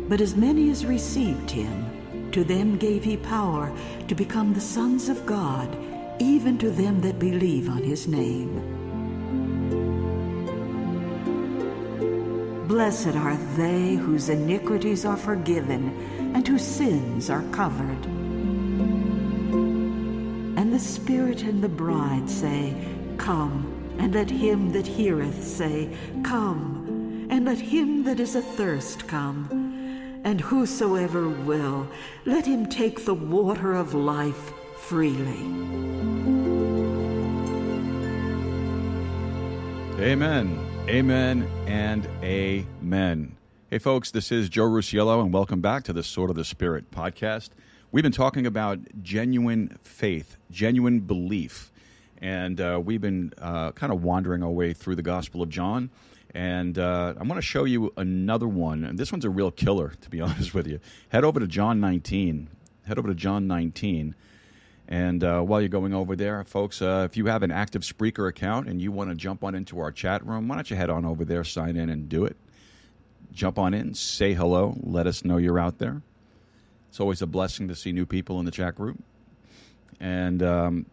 [0.07, 3.69] But as many as received him, to them gave he power
[4.07, 5.77] to become the sons of God,
[6.19, 8.76] even to them that believe on his name.
[12.67, 18.05] Blessed are they whose iniquities are forgiven and whose sins are covered.
[20.57, 22.75] And the Spirit and the bride say,
[23.17, 29.47] Come, and let him that heareth say, Come, and let him that is athirst come.
[30.25, 31.87] And whosoever will,
[32.25, 35.39] let him take the water of life freely.
[40.01, 40.66] Amen.
[40.89, 43.35] Amen and amen.
[43.69, 46.91] Hey, folks, this is Joe Rusiello, and welcome back to the Sword of the Spirit
[46.91, 47.49] podcast.
[47.91, 51.73] We've been talking about genuine faith, genuine belief,
[52.19, 55.89] and uh, we've been uh, kind of wandering our way through the Gospel of John.
[56.33, 59.91] And uh, I'm going to show you another one, and this one's a real killer,
[59.99, 60.79] to be honest with you.
[61.09, 62.47] Head over to John 19.
[62.87, 64.15] Head over to John 19.
[64.87, 68.29] And uh, while you're going over there, folks, uh, if you have an active Spreaker
[68.29, 70.89] account and you want to jump on into our chat room, why don't you head
[70.89, 72.37] on over there, sign in, and do it?
[73.33, 76.01] Jump on in, say hello, let us know you're out there.
[76.89, 78.97] It's always a blessing to see new people in the chat group.
[79.99, 80.85] And um,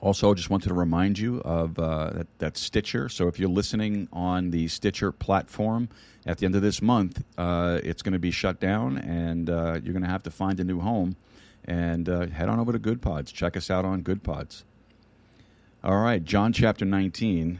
[0.00, 3.08] also, just wanted to remind you of uh, that, that, Stitcher.
[3.08, 5.88] So, if you're listening on the Stitcher platform,
[6.26, 9.80] at the end of this month, uh, it's going to be shut down, and uh,
[9.82, 11.16] you're going to have to find a new home
[11.64, 13.32] and uh, head on over to Goodpods.
[13.32, 14.64] Check us out on Goodpods.
[15.82, 17.58] All right, John chapter 19.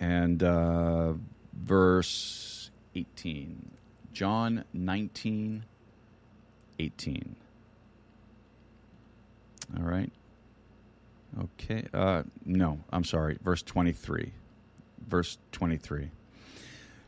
[0.00, 1.14] and uh,
[1.54, 3.70] verse 18.
[4.12, 5.64] John 19,
[6.78, 7.36] 18.
[9.78, 10.10] All right.
[11.42, 11.84] Okay.
[11.92, 13.38] Uh, no, I'm sorry.
[13.42, 14.32] Verse 23.
[15.06, 16.10] Verse 23.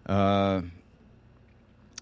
[0.07, 0.63] Uh,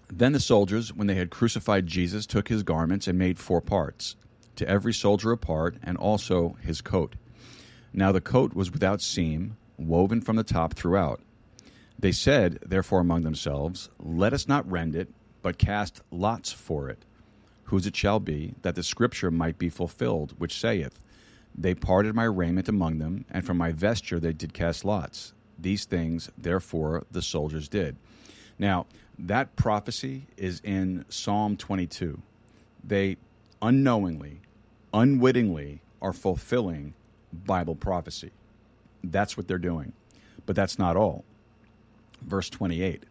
[0.09, 4.15] then the soldiers, when they had crucified Jesus, took his garments and made four parts,
[4.55, 7.15] to every soldier a part, and also his coat.
[7.93, 11.21] Now the coat was without seam, woven from the top throughout.
[11.99, 15.09] They said, therefore, among themselves, Let us not rend it,
[15.41, 17.05] but cast lots for it,
[17.63, 20.99] whose it shall be, that the scripture might be fulfilled, which saith,
[21.55, 25.33] They parted my raiment among them, and from my vesture they did cast lots.
[25.59, 27.97] These things, therefore, the soldiers did.
[28.59, 28.85] Now,
[29.19, 32.21] that prophecy is in Psalm 22.
[32.83, 33.17] They
[33.61, 34.41] unknowingly,
[34.93, 36.93] unwittingly are fulfilling
[37.33, 38.31] Bible prophecy.
[39.03, 39.93] That's what they're doing.
[40.45, 41.25] But that's not all.
[42.21, 43.03] Verse 28.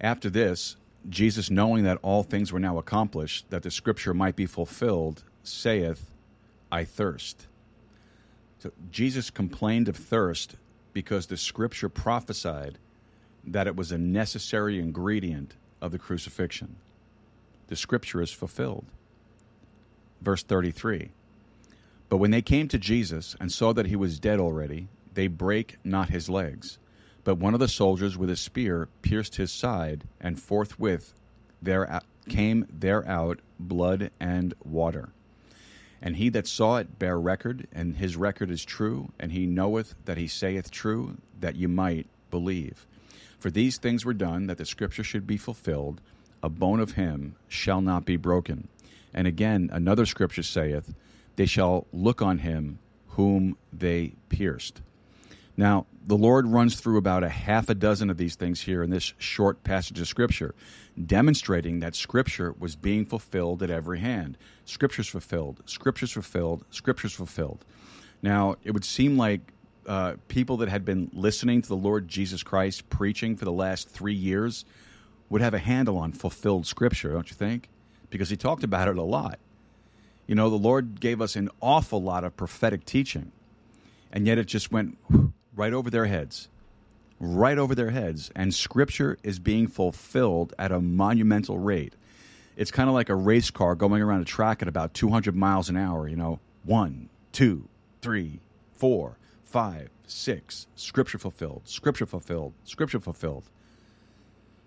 [0.00, 0.76] After this,
[1.08, 6.10] Jesus, knowing that all things were now accomplished, that the scripture might be fulfilled, saith,
[6.70, 7.46] I thirst.
[8.58, 10.56] So Jesus complained of thirst
[10.92, 12.78] because the scripture prophesied
[13.52, 16.76] that it was a necessary ingredient of the crucifixion.
[17.68, 18.86] The scripture is fulfilled.
[20.20, 21.10] Verse 33
[22.08, 25.78] But when they came to Jesus and saw that he was dead already, they brake
[25.84, 26.78] not his legs.
[27.24, 31.12] But one of the soldiers with a spear pierced his side, and forthwith
[31.60, 35.10] there came there out blood and water.
[36.00, 39.94] And he that saw it bare record, and his record is true, and he knoweth
[40.04, 42.86] that he saith true, that you might believe.
[43.38, 46.00] For these things were done, that the scripture should be fulfilled
[46.42, 48.68] A bone of him shall not be broken.
[49.12, 50.94] And again, another scripture saith,
[51.36, 52.78] They shall look on him
[53.08, 54.80] whom they pierced.
[55.56, 58.90] Now, the Lord runs through about a half a dozen of these things here in
[58.90, 60.54] this short passage of Scripture,
[61.04, 64.38] demonstrating that Scripture was being fulfilled at every hand.
[64.64, 67.64] Scripture's fulfilled, Scripture's fulfilled, Scripture's fulfilled.
[68.22, 69.52] Now, it would seem like
[69.88, 73.88] uh, people that had been listening to the Lord Jesus Christ preaching for the last
[73.88, 74.64] three years
[75.30, 77.68] would have a handle on fulfilled Scripture, don't you think?
[78.10, 79.38] Because he talked about it a lot.
[80.26, 83.32] You know, the Lord gave us an awful lot of prophetic teaching,
[84.12, 84.98] and yet it just went
[85.56, 86.48] right over their heads.
[87.18, 88.30] Right over their heads.
[88.36, 91.94] And Scripture is being fulfilled at a monumental rate.
[92.56, 95.68] It's kind of like a race car going around a track at about 200 miles
[95.68, 97.68] an hour, you know, one, two,
[98.02, 98.40] three,
[98.72, 99.17] four,
[99.48, 103.44] five, six, Scripture fulfilled, Scripture fulfilled, Scripture fulfilled.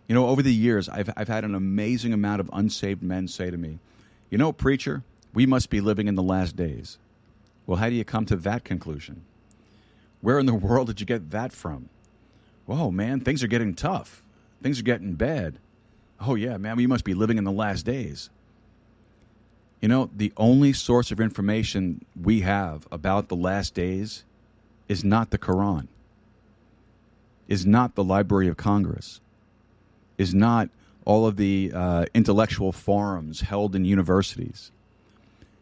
[0.07, 3.51] You know, over the years, I've, I've had an amazing amount of unsaved men say
[3.51, 3.79] to me,
[4.29, 5.03] You know, preacher,
[5.33, 6.97] we must be living in the last days.
[7.65, 9.21] Well, how do you come to that conclusion?
[10.19, 11.89] Where in the world did you get that from?
[12.65, 14.23] Whoa, man, things are getting tough.
[14.61, 15.57] Things are getting bad.
[16.19, 18.29] Oh, yeah, man, we must be living in the last days.
[19.81, 24.23] You know, the only source of information we have about the last days
[24.87, 25.87] is not the Quran,
[27.47, 29.21] is not the Library of Congress,
[30.17, 30.69] is not
[31.05, 34.71] all of the uh, intellectual forums held in universities.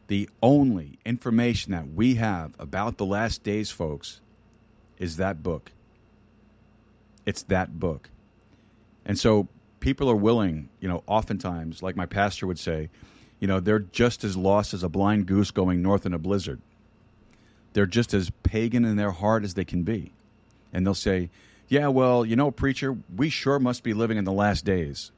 [0.07, 4.21] The only information that we have about the last days, folks,
[4.97, 5.71] is that book.
[7.25, 8.09] It's that book.
[9.05, 9.47] And so
[9.79, 12.89] people are willing, you know, oftentimes, like my pastor would say,
[13.39, 16.59] you know, they're just as lost as a blind goose going north in a blizzard.
[17.73, 20.11] They're just as pagan in their heart as they can be.
[20.73, 21.29] And they'll say,
[21.67, 25.11] yeah, well, you know, preacher, we sure must be living in the last days.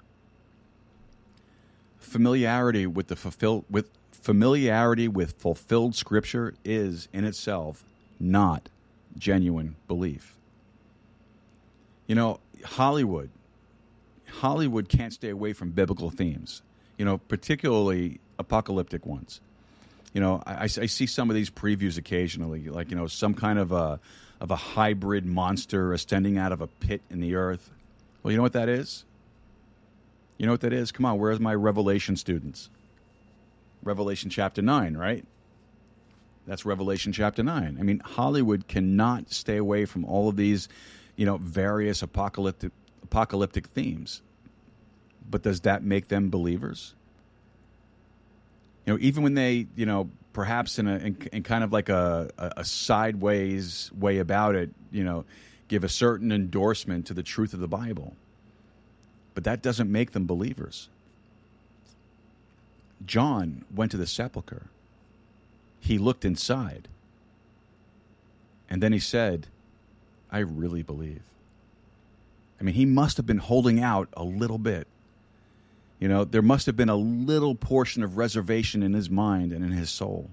[1.99, 7.83] Familiarity with the fulfilled with familiarity with fulfilled scripture is in itself
[8.19, 8.69] not
[9.17, 10.35] genuine belief.
[12.07, 13.29] You know, Hollywood,
[14.27, 16.61] Hollywood can't stay away from biblical themes,
[16.97, 19.39] you know, particularly apocalyptic ones.
[20.13, 23.57] You know, I, I see some of these previews occasionally, like, you know, some kind
[23.57, 23.99] of a,
[24.41, 27.69] of a hybrid monster ascending out of a pit in the earth.
[28.21, 29.05] Well, you know what that is?
[30.37, 30.91] You know what that is?
[30.91, 32.69] Come on, where's my Revelation students?
[33.83, 35.25] Revelation chapter 9, right?
[36.47, 37.77] That's Revelation chapter 9.
[37.79, 40.67] I mean, Hollywood cannot stay away from all of these,
[41.15, 42.71] you know, various apocalyptic
[43.03, 44.21] apocalyptic themes.
[45.29, 46.95] But does that make them believers?
[48.91, 52.29] Know, even when they, you know, perhaps in a in, in kind of like a,
[52.37, 55.25] a, a sideways way about it, you know,
[55.67, 58.15] give a certain endorsement to the truth of the Bible.
[59.33, 60.89] But that doesn't make them believers.
[63.05, 64.67] John went to the sepulchre
[65.81, 66.87] he looked inside.
[68.69, 69.47] And then he said,
[70.31, 71.23] I really believe.
[72.59, 74.87] I mean, he must have been holding out a little bit.
[76.01, 79.63] You know, there must have been a little portion of reservation in his mind and
[79.63, 80.31] in his soul.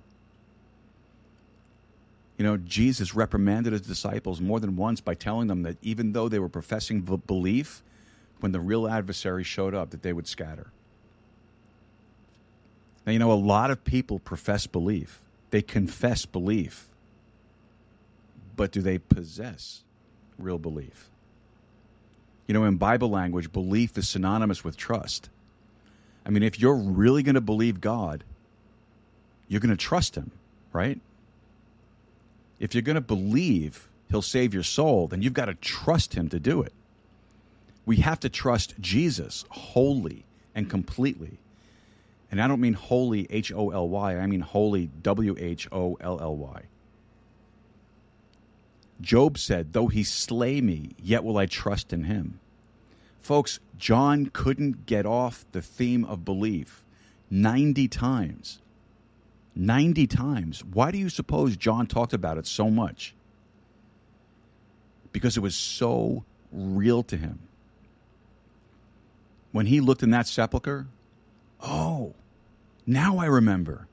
[2.39, 6.29] You know, Jesus reprimanded his disciples more than once by telling them that even though
[6.29, 7.83] they were professing belief,
[8.41, 10.69] when the real adversary showed up, that they would scatter.
[13.05, 15.21] Now, you know, a lot of people profess belief,
[15.51, 16.89] they confess belief,
[18.57, 19.83] but do they possess
[20.39, 21.11] real belief?
[22.47, 25.29] You know, in Bible language, belief is synonymous with trust.
[26.29, 28.23] I mean, if you're really going to believe God,
[29.49, 30.31] you're going to trust Him,
[30.75, 31.01] right?
[32.61, 36.29] If you're going to believe He'll save your soul, then you've got to trust Him
[36.29, 36.75] to do it.
[37.87, 41.39] We have to trust Jesus wholly and completely.
[42.31, 45.97] And I don't mean holy, H O L Y, I mean wholly, W H O
[45.99, 46.63] L L Y.
[49.01, 52.39] Job said, Though he slay me, yet will I trust in him.
[53.29, 56.83] Folks, John couldn't get off the theme of belief
[57.31, 58.63] 90 times.
[59.55, 60.65] 90 times.
[60.65, 63.15] Why do you suppose John talked about it so much?
[65.13, 67.41] Because it was so real to him.
[69.53, 70.87] When he looked in that sepulchre,
[71.61, 72.15] oh,
[72.87, 73.89] now I remember.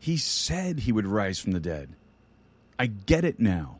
[0.00, 1.90] He said he would rise from the dead.
[2.80, 3.78] I get it now.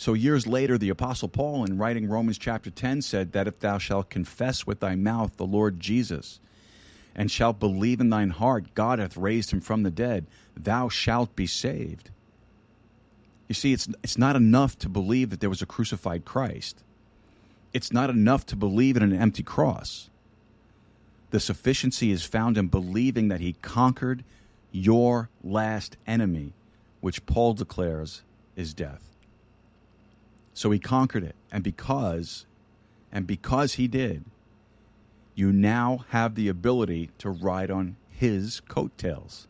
[0.00, 3.76] So, years later, the Apostle Paul, in writing Romans chapter 10, said that if thou
[3.76, 6.40] shalt confess with thy mouth the Lord Jesus,
[7.14, 10.24] and shalt believe in thine heart God hath raised him from the dead,
[10.56, 12.08] thou shalt be saved.
[13.46, 16.82] You see, it's, it's not enough to believe that there was a crucified Christ,
[17.74, 20.08] it's not enough to believe in an empty cross.
[21.30, 24.24] The sufficiency is found in believing that he conquered
[24.72, 26.54] your last enemy,
[27.02, 28.22] which Paul declares
[28.56, 29.09] is death.
[30.54, 31.36] So he conquered it.
[31.50, 32.46] And because,
[33.12, 34.24] and because he did,
[35.34, 39.48] you now have the ability to ride on his coattails.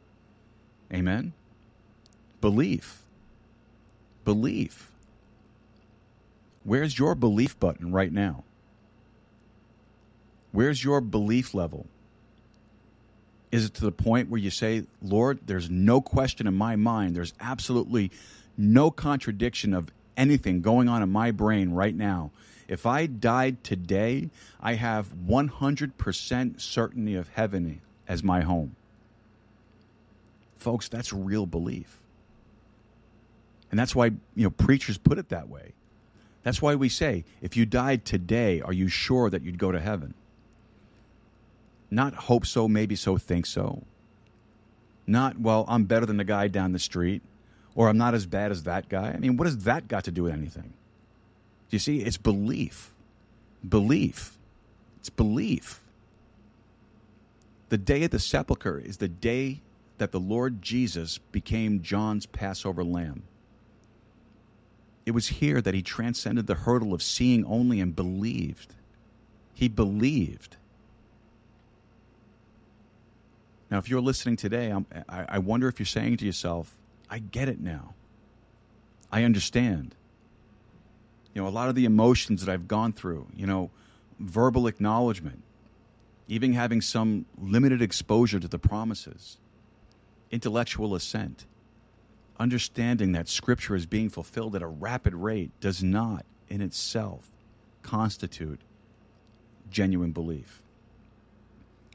[0.93, 1.33] Amen?
[2.41, 3.03] Belief.
[4.25, 4.93] Belief.
[6.63, 8.45] Where's your belief button right now?
[10.53, 11.87] Where's your belief level?
[13.51, 17.17] Is it to the point where you say, Lord, there's no question in my mind,
[17.17, 18.11] there's absolutely
[18.57, 19.91] no contradiction of
[20.21, 22.31] anything going on in my brain right now.
[22.69, 24.31] If I died today,
[24.61, 28.77] I have 100% certainty of heaven as my home.
[30.57, 31.99] Folks, that's real belief.
[33.71, 35.73] And that's why, you know, preachers put it that way.
[36.43, 39.81] That's why we say, if you died today, are you sure that you'd go to
[39.81, 40.15] heaven?
[41.91, 43.85] Not hope so, maybe so, think so.
[45.07, 47.23] Not, well, I'm better than the guy down the street
[47.81, 49.11] or I'm not as bad as that guy.
[49.11, 50.75] I mean, what has that got to do with anything?
[51.71, 52.03] Do you see?
[52.03, 52.93] It's belief.
[53.67, 54.37] Belief.
[54.99, 55.81] It's belief.
[57.71, 59.63] The day of the sepulchre is the day
[59.97, 63.23] that the Lord Jesus became John's Passover lamb.
[65.07, 68.75] It was here that he transcended the hurdle of seeing only and believed.
[69.55, 70.59] He believed.
[73.71, 74.71] Now, if you're listening today,
[75.09, 76.77] I, I wonder if you're saying to yourself,
[77.11, 77.95] I get it now.
[79.11, 79.97] I understand.
[81.35, 83.71] You know, a lot of the emotions that I've gone through, you know,
[84.21, 85.43] verbal acknowledgement,
[86.29, 89.39] even having some limited exposure to the promises,
[90.31, 91.47] intellectual assent,
[92.39, 97.29] understanding that Scripture is being fulfilled at a rapid rate does not in itself
[97.83, 98.61] constitute
[99.71, 100.63] genuine belief.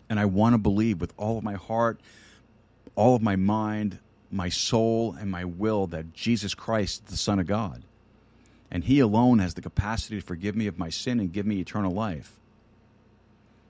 [0.10, 2.00] And I want to believe with all of my heart,
[2.96, 4.00] all of my mind,
[4.32, 7.84] my soul and my will that Jesus Christ is the Son of God.
[8.72, 11.60] And He alone has the capacity to forgive me of my sin and give me
[11.60, 12.34] eternal life.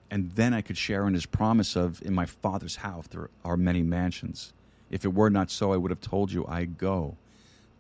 [0.10, 3.58] And then I could share in His promise of, in my Father's house there are
[3.58, 4.54] many mansions.
[4.90, 7.18] If it were not so, I would have told you, I go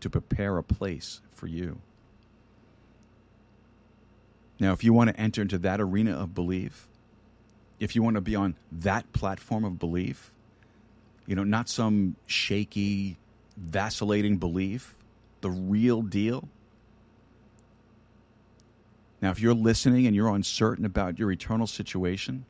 [0.02, 1.80] to prepare a place for you.
[4.60, 6.88] Now, if you want to enter into that arena of belief,
[7.80, 10.32] if you want to be on that platform of belief,
[11.26, 13.18] you know, not some shaky,
[13.58, 14.96] vacillating belief,
[15.42, 16.48] the real deal.
[19.22, 22.46] Now, if you're listening and you're uncertain about your eternal situation,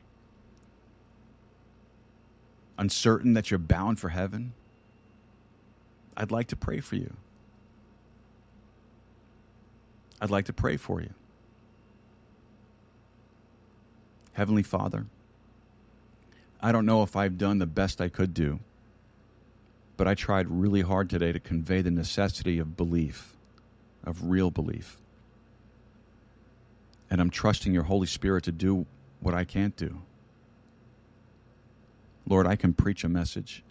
[2.78, 4.52] uncertain that you're bound for heaven,
[6.16, 7.14] I'd like to pray for you.
[10.20, 11.12] I'd like to pray for you.
[14.32, 15.06] Heavenly Father,
[16.60, 18.60] I don't know if I've done the best I could do,
[19.96, 23.34] but I tried really hard today to convey the necessity of belief,
[24.04, 24.98] of real belief.
[27.10, 28.86] And I'm trusting your Holy Spirit to do
[29.20, 30.02] what I can't do.
[32.28, 33.62] Lord, I can preach a message,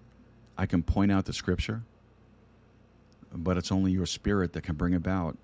[0.57, 1.83] I can point out the scripture,
[3.33, 5.37] but it's only your Spirit that can bring about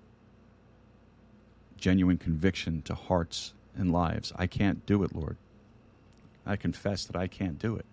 [1.76, 4.32] genuine conviction to hearts and lives.
[4.36, 5.36] I can't do it, Lord.
[6.46, 7.84] I confess that I can't do it.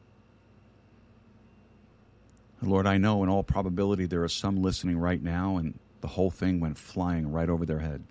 [2.62, 6.32] Lord, I know in all probability there are some listening right now, and the whole
[6.32, 8.04] thing went flying right over their head.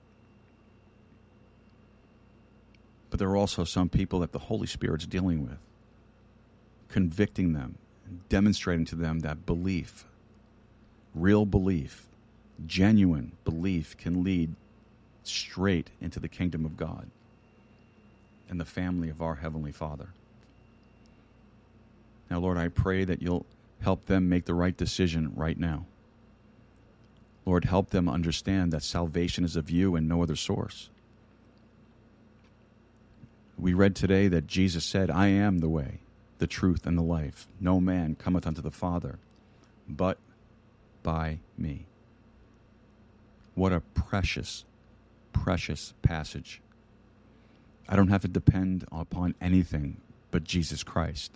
[3.11, 5.59] But there are also some people that the Holy Spirit's dealing with,
[6.89, 7.77] convicting them,
[8.29, 10.05] demonstrating to them that belief,
[11.15, 12.07] real belief,
[12.67, 14.55] genuine belief, can lead
[15.25, 17.09] straight into the kingdom of God
[18.49, 20.09] and the family of our Heavenly Father.
[22.31, 23.47] Now, Lord, I pray that you'll
[23.81, 25.87] help them make the right decision right now.
[27.47, 30.91] Lord, help them understand that salvation is of you and no other source.
[33.59, 36.01] We read today that Jesus said, I am the way,
[36.39, 37.49] the truth, and the life.
[37.61, 39.19] No man cometh unto the Father
[39.89, 40.19] but
[41.03, 41.87] by me.
[43.55, 44.65] What a precious,
[45.33, 46.61] precious passage.
[47.89, 49.97] I don't have to depend upon anything
[50.31, 51.33] but Jesus Christ.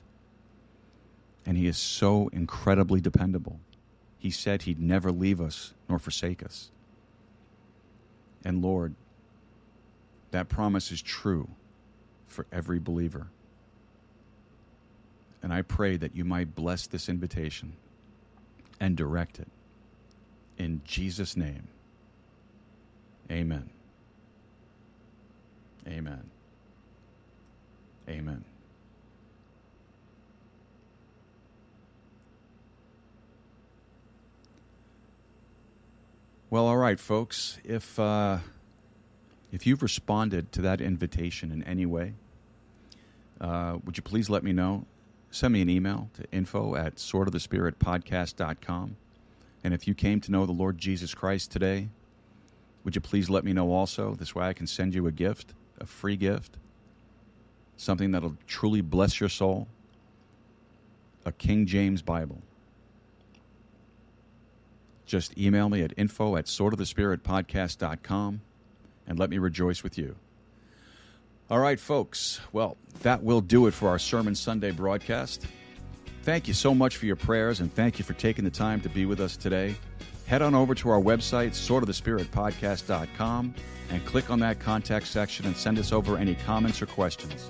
[1.45, 3.61] And He is so incredibly dependable.
[4.19, 6.71] He said He'd never leave us nor forsake us.
[8.45, 8.95] And Lord,
[10.31, 11.49] that promise is true
[12.27, 13.29] for every believer.
[15.43, 17.75] And I pray that you might bless this invitation
[18.81, 19.49] and direct it.
[20.59, 21.69] In Jesus' name,
[23.31, 23.71] amen.
[25.87, 26.31] Amen.
[28.09, 28.45] Amen.
[36.53, 37.57] Well, all right, folks.
[37.65, 38.37] If uh,
[39.53, 42.13] if you've responded to that invitation in any way,
[43.41, 44.85] uh, would you please let me know?
[45.31, 48.97] Send me an email to info at swordofthespiritpodcast.com.
[49.65, 51.89] And if you came to know the Lord Jesus Christ today,
[52.85, 54.15] would you please let me know also?
[54.15, 56.59] This way I can send you a gift, a free gift,
[57.79, 59.69] something that'll truly bless your soul
[61.25, 62.43] a King James Bible.
[65.07, 68.41] Just email me at info at swordofthespiritpodcast.com
[69.07, 70.17] and let me rejoice with you.
[71.51, 72.41] All right, folks.
[72.53, 75.47] Well, that will do it for our Sermon Sunday broadcast.
[76.23, 78.89] Thank you so much for your prayers and thank you for taking the time to
[78.89, 79.75] be with us today.
[80.27, 83.55] Head on over to our website, swordofthespiritpodcast.com,
[83.91, 87.49] and click on that contact section and send us over any comments or questions.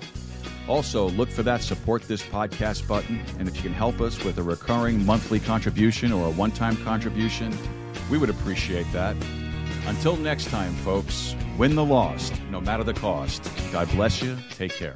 [0.67, 4.37] Also, look for that support this podcast button, and if you can help us with
[4.37, 7.55] a recurring monthly contribution or a one time contribution,
[8.09, 9.15] we would appreciate that.
[9.85, 13.49] Until next time, folks, win the lost, no matter the cost.
[13.71, 14.37] God bless you.
[14.51, 14.95] Take care.